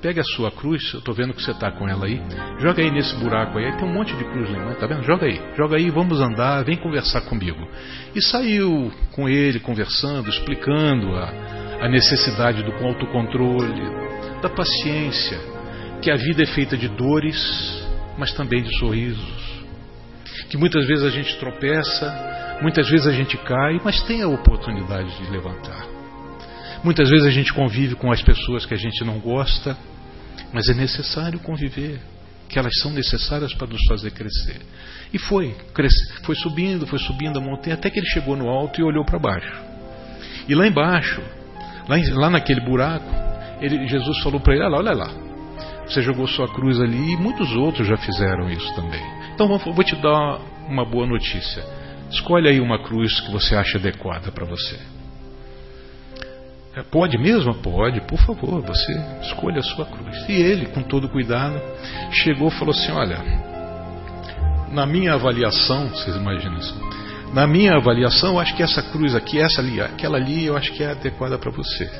Pega 0.00 0.20
a 0.20 0.24
sua 0.24 0.52
cruz, 0.52 0.92
eu 0.92 1.00
estou 1.00 1.12
vendo 1.12 1.34
que 1.34 1.42
você 1.42 1.50
está 1.50 1.72
com 1.72 1.88
ela 1.88 2.06
aí, 2.06 2.22
joga 2.60 2.80
aí 2.80 2.88
nesse 2.88 3.16
buraco 3.16 3.58
aí, 3.58 3.64
aí 3.64 3.76
tem 3.76 3.84
um 3.84 3.92
monte 3.92 4.14
de 4.14 4.24
cruz 4.26 4.48
lá, 4.48 4.72
tá 4.76 4.86
vendo? 4.86 5.02
Joga 5.02 5.26
aí, 5.26 5.40
joga 5.56 5.76
aí, 5.76 5.90
vamos 5.90 6.20
andar, 6.20 6.64
vem 6.64 6.76
conversar 6.76 7.22
comigo. 7.22 7.58
E 8.14 8.22
saiu 8.22 8.92
com 9.10 9.28
ele, 9.28 9.58
conversando, 9.58 10.30
explicando 10.30 11.16
a, 11.16 11.32
a 11.80 11.88
necessidade 11.88 12.62
do 12.62 12.72
autocontrole, 12.86 13.82
da 14.40 14.48
paciência, 14.48 15.36
que 16.00 16.12
a 16.12 16.16
vida 16.16 16.44
é 16.44 16.46
feita 16.46 16.76
de 16.76 16.86
dores, 16.88 17.84
mas 18.16 18.32
também 18.32 18.62
de 18.62 18.78
sorrisos. 18.78 19.64
Que 20.48 20.56
muitas 20.56 20.86
vezes 20.86 21.04
a 21.04 21.10
gente 21.10 21.36
tropeça, 21.40 22.58
muitas 22.62 22.88
vezes 22.88 23.06
a 23.08 23.12
gente 23.12 23.36
cai, 23.38 23.80
mas 23.84 24.00
tem 24.04 24.22
a 24.22 24.28
oportunidade 24.28 25.16
de 25.18 25.28
levantar. 25.28 25.97
Muitas 26.82 27.10
vezes 27.10 27.26
a 27.26 27.30
gente 27.30 27.52
convive 27.52 27.94
com 27.94 28.12
as 28.12 28.22
pessoas 28.22 28.64
que 28.64 28.74
a 28.74 28.76
gente 28.76 29.04
não 29.04 29.18
gosta, 29.18 29.76
mas 30.52 30.68
é 30.68 30.74
necessário 30.74 31.38
conviver, 31.40 32.00
que 32.48 32.58
elas 32.58 32.72
são 32.80 32.92
necessárias 32.92 33.52
para 33.54 33.66
nos 33.66 33.82
fazer 33.88 34.10
crescer. 34.12 34.60
E 35.12 35.18
foi, 35.18 35.54
cresce, 35.74 36.22
foi 36.22 36.34
subindo, 36.36 36.86
foi 36.86 36.98
subindo 36.98 37.38
a 37.38 37.42
montanha, 37.42 37.74
até 37.74 37.90
que 37.90 37.98
ele 37.98 38.06
chegou 38.06 38.36
no 38.36 38.48
alto 38.48 38.80
e 38.80 38.84
olhou 38.84 39.04
para 39.04 39.18
baixo. 39.18 39.52
E 40.48 40.54
lá 40.54 40.66
embaixo, 40.66 41.20
lá, 41.88 41.96
lá 42.14 42.30
naquele 42.30 42.60
buraco, 42.60 43.12
ele, 43.60 43.86
Jesus 43.88 44.22
falou 44.22 44.40
para 44.40 44.54
ele: 44.54 44.64
olha 44.64 44.70
lá, 44.70 44.78
olha 44.78 44.94
lá, 44.94 45.28
você 45.86 46.00
jogou 46.02 46.26
sua 46.26 46.48
cruz 46.48 46.80
ali 46.80 47.12
e 47.12 47.16
muitos 47.16 47.52
outros 47.52 47.86
já 47.86 47.96
fizeram 47.96 48.48
isso 48.50 48.74
também. 48.74 49.02
Então 49.34 49.48
vou 49.58 49.84
te 49.84 49.96
dar 49.96 50.38
uma 50.68 50.84
boa 50.84 51.06
notícia. 51.06 51.64
Escolhe 52.10 52.48
aí 52.48 52.60
uma 52.60 52.82
cruz 52.82 53.20
que 53.20 53.30
você 53.30 53.54
acha 53.54 53.78
adequada 53.78 54.32
para 54.32 54.46
você. 54.46 54.97
É, 56.78 56.82
pode 56.82 57.18
mesmo? 57.18 57.54
Pode, 57.56 58.00
por 58.02 58.18
favor, 58.18 58.62
você 58.62 58.92
escolha 59.22 59.58
a 59.58 59.62
sua 59.62 59.84
cruz. 59.84 60.16
E 60.28 60.32
ele, 60.32 60.66
com 60.66 60.80
todo 60.80 61.08
cuidado, 61.08 61.60
chegou 62.12 62.48
e 62.48 62.52
falou 62.52 62.72
assim: 62.72 62.92
Olha, 62.92 63.20
na 64.70 64.86
minha 64.86 65.14
avaliação, 65.14 65.88
vocês 65.88 66.14
imaginam 66.14 66.56
isso? 66.58 66.74
Na 67.34 67.46
minha 67.46 67.74
avaliação, 67.74 68.34
eu 68.34 68.38
acho 68.38 68.54
que 68.54 68.62
essa 68.62 68.80
cruz 68.80 69.14
aqui, 69.14 69.40
essa 69.40 69.60
ali, 69.60 69.80
aquela 69.80 70.16
ali, 70.16 70.46
eu 70.46 70.56
acho 70.56 70.72
que 70.72 70.84
é 70.84 70.92
adequada 70.92 71.36
para 71.36 71.50
você. 71.50 71.90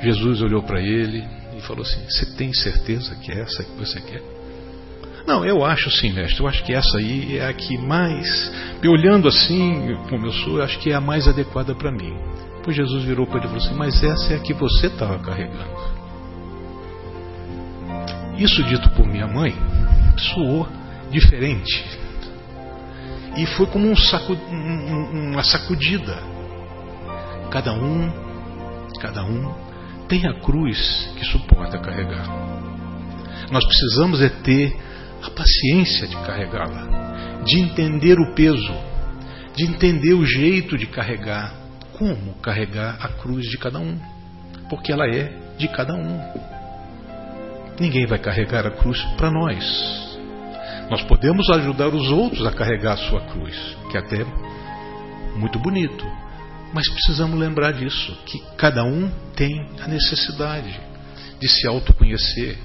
Jesus 0.00 0.40
olhou 0.40 0.62
para 0.62 0.80
ele 0.80 1.22
e 1.54 1.60
falou 1.60 1.82
assim: 1.82 2.02
Você 2.08 2.34
tem 2.36 2.54
certeza 2.54 3.14
que 3.16 3.32
é 3.32 3.40
essa 3.42 3.62
que 3.64 3.72
você 3.72 4.00
quer? 4.00 4.22
Não, 5.26 5.44
eu 5.44 5.62
acho 5.62 5.90
sim, 5.90 6.10
mestre. 6.10 6.40
Eu 6.40 6.48
acho 6.48 6.64
que 6.64 6.72
essa 6.72 6.96
aí 6.96 7.36
é 7.36 7.46
a 7.48 7.52
que 7.52 7.76
mais, 7.76 8.50
me 8.82 8.88
olhando 8.88 9.28
assim, 9.28 9.94
como 10.08 10.26
eu 10.26 10.32
sou, 10.32 10.58
eu 10.58 10.64
acho 10.64 10.78
que 10.78 10.90
é 10.90 10.94
a 10.94 11.00
mais 11.00 11.28
adequada 11.28 11.74
para 11.74 11.92
mim. 11.92 12.14
Depois 12.64 12.78
Jesus 12.78 13.04
virou 13.04 13.26
para 13.26 13.40
ele 13.40 13.44
e 13.44 13.48
falou 13.50 13.62
assim: 13.62 13.74
Mas 13.74 14.02
essa 14.02 14.32
é 14.32 14.36
a 14.36 14.40
que 14.40 14.54
você 14.54 14.86
estava 14.86 15.18
carregando. 15.18 15.68
Isso 18.38 18.64
dito 18.64 18.88
por 18.92 19.06
minha 19.06 19.26
mãe 19.26 19.54
soou 20.16 20.66
diferente. 21.10 21.84
E 23.36 23.44
foi 23.48 23.66
como 23.66 23.86
um 23.86 23.92
um, 23.92 25.32
uma 25.32 25.42
sacudida. 25.42 26.16
Cada 27.50 27.74
um, 27.74 28.10
cada 28.98 29.22
um 29.24 29.54
tem 30.08 30.26
a 30.26 30.40
cruz 30.40 31.12
que 31.18 31.24
suporta 31.26 31.78
carregar. 31.78 32.26
Nós 33.50 33.62
precisamos 33.66 34.22
é 34.22 34.30
ter 34.30 34.74
a 35.22 35.28
paciência 35.28 36.08
de 36.08 36.16
carregá-la, 36.16 37.42
de 37.44 37.60
entender 37.60 38.18
o 38.18 38.34
peso, 38.34 38.74
de 39.54 39.66
entender 39.66 40.14
o 40.14 40.24
jeito 40.24 40.78
de 40.78 40.86
carregar, 40.86 41.63
como 41.98 42.34
carregar 42.40 42.96
a 43.00 43.08
cruz 43.08 43.46
de 43.46 43.56
cada 43.58 43.78
um, 43.78 43.98
porque 44.68 44.92
ela 44.92 45.06
é 45.06 45.32
de 45.56 45.68
cada 45.68 45.94
um. 45.94 46.20
Ninguém 47.78 48.06
vai 48.06 48.18
carregar 48.18 48.66
a 48.66 48.70
cruz 48.70 49.00
para 49.16 49.30
nós. 49.30 50.18
Nós 50.90 51.02
podemos 51.04 51.48
ajudar 51.50 51.88
os 51.88 52.10
outros 52.10 52.46
a 52.46 52.52
carregar 52.52 52.94
a 52.94 53.08
sua 53.08 53.20
cruz, 53.22 53.56
que 53.90 53.96
é 53.96 54.00
até 54.00 54.24
muito 55.36 55.58
bonito, 55.58 56.04
mas 56.72 56.88
precisamos 56.88 57.38
lembrar 57.38 57.72
disso, 57.72 58.16
que 58.26 58.40
cada 58.56 58.84
um 58.84 59.10
tem 59.34 59.70
a 59.80 59.88
necessidade 59.88 60.78
de 61.40 61.48
se 61.48 61.66
autoconhecer, 61.66 62.58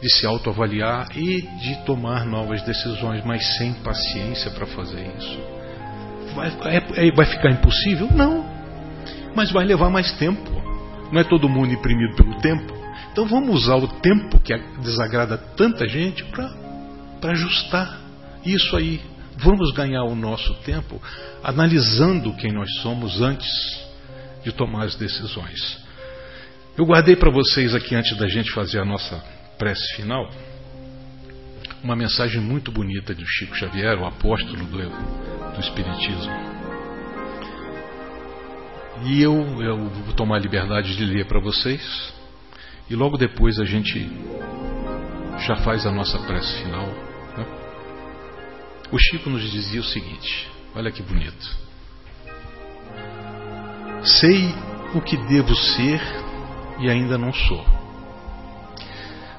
de 0.00 0.10
se 0.14 0.26
autoavaliar 0.26 1.08
e 1.16 1.42
de 1.42 1.76
tomar 1.84 2.24
novas 2.24 2.62
decisões, 2.62 3.24
mas 3.24 3.56
sem 3.56 3.72
paciência 3.74 4.50
para 4.50 4.66
fazer 4.66 5.06
isso 5.18 5.55
vai, 6.36 6.76
é, 6.76 7.08
é, 7.08 7.10
vai 7.10 7.26
ficar 7.26 7.50
impossível? 7.50 8.08
Não. 8.12 8.44
Mas 9.34 9.50
vai 9.50 9.64
levar 9.64 9.90
mais 9.90 10.12
tempo. 10.12 10.50
Não 11.10 11.20
é 11.20 11.24
todo 11.24 11.48
mundo 11.48 11.72
imprimido 11.72 12.14
pelo 12.14 12.38
tempo. 12.40 12.74
Então 13.12 13.26
vamos 13.26 13.62
usar 13.62 13.76
o 13.76 13.88
tempo 13.88 14.38
que 14.40 14.56
desagrada 14.82 15.38
tanta 15.38 15.88
gente 15.88 16.24
para 16.24 17.32
ajustar 17.32 18.00
isso 18.44 18.76
aí. 18.76 19.00
Vamos 19.38 19.72
ganhar 19.72 20.04
o 20.04 20.14
nosso 20.14 20.54
tempo 20.62 21.00
analisando 21.42 22.34
quem 22.34 22.52
nós 22.52 22.70
somos 22.80 23.20
antes 23.20 23.48
de 24.44 24.52
tomar 24.52 24.84
as 24.84 24.94
decisões. 24.94 25.78
Eu 26.76 26.84
guardei 26.84 27.16
para 27.16 27.30
vocês 27.30 27.74
aqui, 27.74 27.94
antes 27.94 28.16
da 28.16 28.28
gente 28.28 28.52
fazer 28.52 28.78
a 28.80 28.84
nossa 28.84 29.22
prece 29.58 29.96
final, 29.96 30.30
uma 31.82 31.96
mensagem 31.96 32.40
muito 32.40 32.72
bonita 32.72 33.14
de 33.14 33.24
Chico 33.26 33.54
Xavier, 33.54 33.98
o 33.98 34.06
apóstolo 34.06 34.64
do, 34.64 34.78
do 34.78 35.60
Espiritismo. 35.60 36.32
E 39.04 39.22
eu, 39.22 39.34
eu 39.62 39.88
vou 39.88 40.14
tomar 40.14 40.36
a 40.36 40.40
liberdade 40.40 40.96
de 40.96 41.04
ler 41.04 41.26
para 41.26 41.38
vocês, 41.40 42.14
e 42.88 42.94
logo 42.94 43.16
depois 43.16 43.58
a 43.58 43.64
gente 43.64 44.08
já 45.46 45.56
faz 45.56 45.86
a 45.86 45.92
nossa 45.92 46.18
prece 46.20 46.62
final. 46.62 46.86
Né? 47.36 47.46
O 48.90 48.98
Chico 48.98 49.28
nos 49.28 49.50
dizia 49.50 49.80
o 49.80 49.84
seguinte: 49.84 50.48
olha 50.74 50.90
que 50.90 51.02
bonito. 51.02 51.66
Sei 54.02 54.54
o 54.94 55.00
que 55.00 55.16
devo 55.16 55.54
ser 55.54 56.00
e 56.78 56.88
ainda 56.88 57.18
não 57.18 57.32
sou 57.32 57.75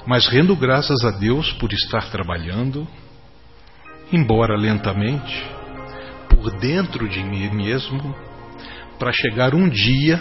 mas 0.08 0.26
rendo 0.26 0.56
graças 0.56 1.04
a 1.04 1.10
Deus 1.10 1.52
por 1.52 1.70
estar 1.70 2.10
trabalhando, 2.10 2.88
embora 4.10 4.56
lentamente, 4.56 5.46
por 6.30 6.50
dentro 6.58 7.06
de 7.06 7.22
mim 7.22 7.50
mesmo, 7.50 8.16
para 8.98 9.12
chegar 9.12 9.54
um 9.54 9.68
dia 9.68 10.18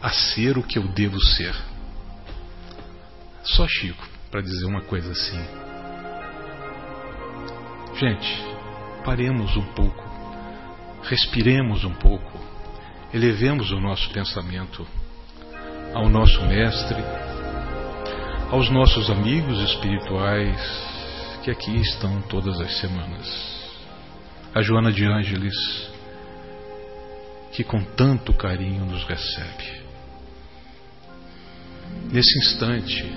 a 0.00 0.08
ser 0.10 0.56
o 0.56 0.62
que 0.62 0.78
eu 0.78 0.86
devo 0.86 1.20
ser. 1.20 1.52
Só 3.42 3.66
Chico, 3.66 4.06
para 4.30 4.40
dizer 4.40 4.66
uma 4.66 4.82
coisa 4.82 5.10
assim. 5.10 5.44
Gente, 7.96 8.44
paremos 9.04 9.56
um 9.56 9.66
pouco, 9.72 10.04
respiremos 11.02 11.82
um 11.82 11.94
pouco, 11.94 12.38
elevemos 13.12 13.72
o 13.72 13.80
nosso 13.80 14.08
pensamento 14.10 14.86
ao 15.92 16.08
nosso 16.08 16.40
Mestre, 16.46 17.02
aos 18.50 18.70
nossos 18.70 19.10
amigos 19.10 19.58
espirituais 19.60 20.58
que 21.44 21.50
aqui 21.50 21.76
estão 21.82 22.22
todas 22.22 22.58
as 22.58 22.80
semanas. 22.80 23.28
A 24.54 24.62
Joana 24.62 24.90
de 24.90 25.04
Ângeles, 25.04 25.54
que 27.52 27.62
com 27.62 27.84
tanto 27.84 28.32
carinho 28.32 28.86
nos 28.86 29.04
recebe. 29.04 29.82
Nesse 32.10 32.38
instante, 32.38 33.14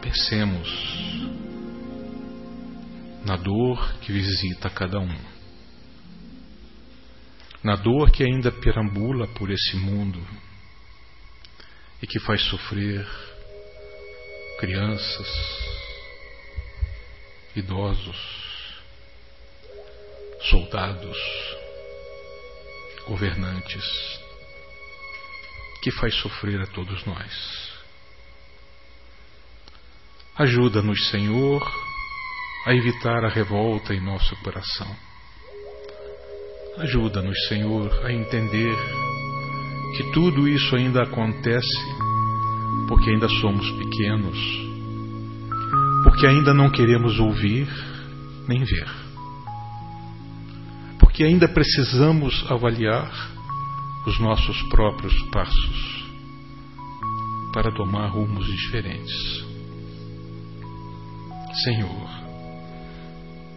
pensemos 0.00 1.26
na 3.26 3.36
dor 3.36 3.94
que 4.00 4.10
visita 4.10 4.70
cada 4.70 4.98
um, 4.98 5.16
na 7.62 7.76
dor 7.76 8.10
que 8.10 8.24
ainda 8.24 8.50
perambula 8.50 9.26
por 9.26 9.50
esse 9.50 9.76
mundo 9.76 10.18
e 12.02 12.06
que 12.06 12.20
faz 12.20 12.42
sofrer 12.42 13.06
crianças, 14.58 15.28
idosos, 17.54 18.16
soldados, 20.50 21.18
governantes, 23.06 23.84
que 25.82 25.90
faz 25.92 26.14
sofrer 26.16 26.60
a 26.60 26.66
todos 26.66 27.04
nós. 27.04 27.72
Ajuda-nos, 30.38 31.08
Senhor, 31.08 31.62
a 32.66 32.74
evitar 32.74 33.24
a 33.24 33.28
revolta 33.28 33.94
em 33.94 34.00
nosso 34.00 34.36
coração. 34.42 34.96
Ajuda-nos, 36.78 37.48
Senhor, 37.48 38.04
a 38.04 38.12
entender 38.12 38.76
que 39.94 40.10
tudo 40.12 40.48
isso 40.48 40.74
ainda 40.76 41.02
acontece 41.02 41.96
porque 42.88 43.10
ainda 43.10 43.28
somos 43.28 43.70
pequenos, 43.72 44.38
porque 46.04 46.26
ainda 46.26 46.54
não 46.54 46.70
queremos 46.70 47.18
ouvir 47.18 47.68
nem 48.48 48.62
ver, 48.64 48.88
porque 50.98 51.24
ainda 51.24 51.48
precisamos 51.48 52.44
avaliar 52.50 53.10
os 54.06 54.20
nossos 54.20 54.62
próprios 54.64 55.20
passos 55.30 56.06
para 57.52 57.72
tomar 57.72 58.08
rumos 58.08 58.46
diferentes. 58.46 59.44
Senhor, 61.64 62.08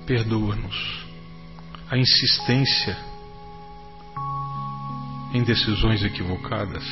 perdoa-nos 0.07 1.05
a 1.89 1.97
insistência 1.97 3.08
em 5.33 5.43
decisões 5.43 6.03
equivocadas. 6.03 6.83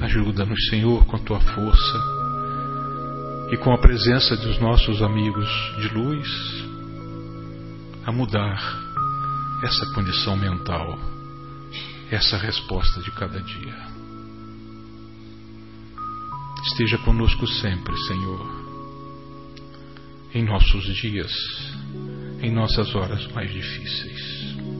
Ajuda-nos, 0.00 0.68
Senhor, 0.68 1.04
com 1.06 1.16
a 1.16 1.20
tua 1.20 1.40
força 1.40 1.98
e 3.52 3.56
com 3.58 3.72
a 3.72 3.78
presença 3.78 4.36
dos 4.36 4.58
nossos 4.58 5.02
amigos 5.02 5.48
de 5.80 5.88
luz 5.94 6.28
a 8.04 8.10
mudar 8.10 8.58
essa 9.62 9.94
condição 9.94 10.36
mental, 10.36 10.98
essa 12.10 12.36
resposta 12.36 13.00
de 13.00 13.10
cada 13.12 13.40
dia. 13.40 13.92
Esteja 16.64 16.98
conosco 16.98 17.46
sempre, 17.46 17.96
Senhor, 18.06 18.62
em 20.34 20.44
nossos 20.44 20.84
dias, 20.96 21.32
em 22.40 22.50
nossas 22.50 22.94
horas 22.94 23.26
mais 23.32 23.52
difíceis. 23.52 24.71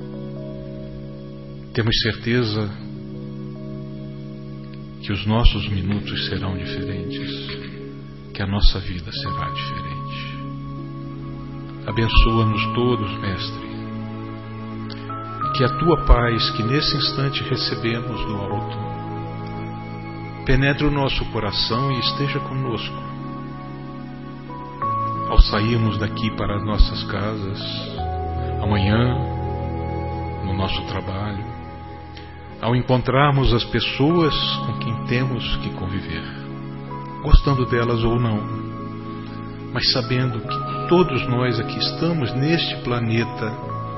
Temos 1.74 1.98
certeza 2.00 2.70
que 5.02 5.12
os 5.12 5.26
nossos 5.26 5.68
minutos 5.68 6.26
serão 6.26 6.56
diferentes, 6.56 7.30
que 8.34 8.42
a 8.42 8.46
nossa 8.46 8.78
vida 8.80 9.10
será 9.10 9.50
diferente. 9.50 10.32
Abençoa-nos 11.86 12.74
todos, 12.74 13.20
Mestre 13.20 13.72
que 15.54 15.64
a 15.64 15.78
tua 15.78 16.04
paz, 16.06 16.50
que 16.52 16.62
nesse 16.62 16.96
instante 16.96 17.42
recebemos 17.44 18.24
do 18.24 18.36
alto, 18.36 18.78
penetre 20.46 20.86
o 20.86 20.90
nosso 20.90 21.24
coração 21.26 21.92
e 21.92 22.00
esteja 22.00 22.40
conosco. 22.40 22.96
Ao 25.28 25.38
sairmos 25.42 25.98
daqui 25.98 26.30
para 26.36 26.56
as 26.56 26.64
nossas 26.64 27.04
casas, 27.04 27.60
amanhã, 28.62 29.14
no 30.44 30.54
nosso 30.54 30.82
trabalho, 30.86 31.44
ao 32.62 32.74
encontrarmos 32.74 33.52
as 33.52 33.64
pessoas 33.64 34.34
com 34.64 34.78
quem 34.78 34.94
temos 35.06 35.56
que 35.56 35.68
conviver, 35.74 36.24
gostando 37.22 37.66
delas 37.66 38.02
ou 38.02 38.18
não, 38.18 38.40
mas 39.74 39.92
sabendo 39.92 40.40
que 40.40 40.88
todos 40.88 41.26
nós 41.28 41.60
aqui 41.60 41.78
estamos 41.78 42.32
neste 42.34 42.76
planeta 42.82 43.50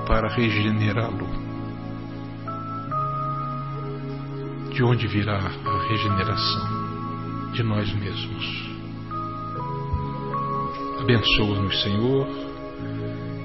para 0.07 0.29
regenerá-lo. 0.29 1.45
de 4.75 4.83
onde 4.83 5.07
virá 5.07 5.39
a 5.39 5.89
regeneração 5.89 7.53
de 7.53 7.63
nós 7.63 7.93
mesmos. 7.95 8.45
Abençoa-nos, 11.01 11.81
Senhor, 11.81 12.27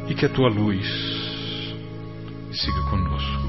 e 0.08 0.16
que 0.16 0.26
a 0.26 0.30
tua 0.30 0.50
luz 0.50 0.88
siga 2.52 2.82
conosco. 2.90 3.49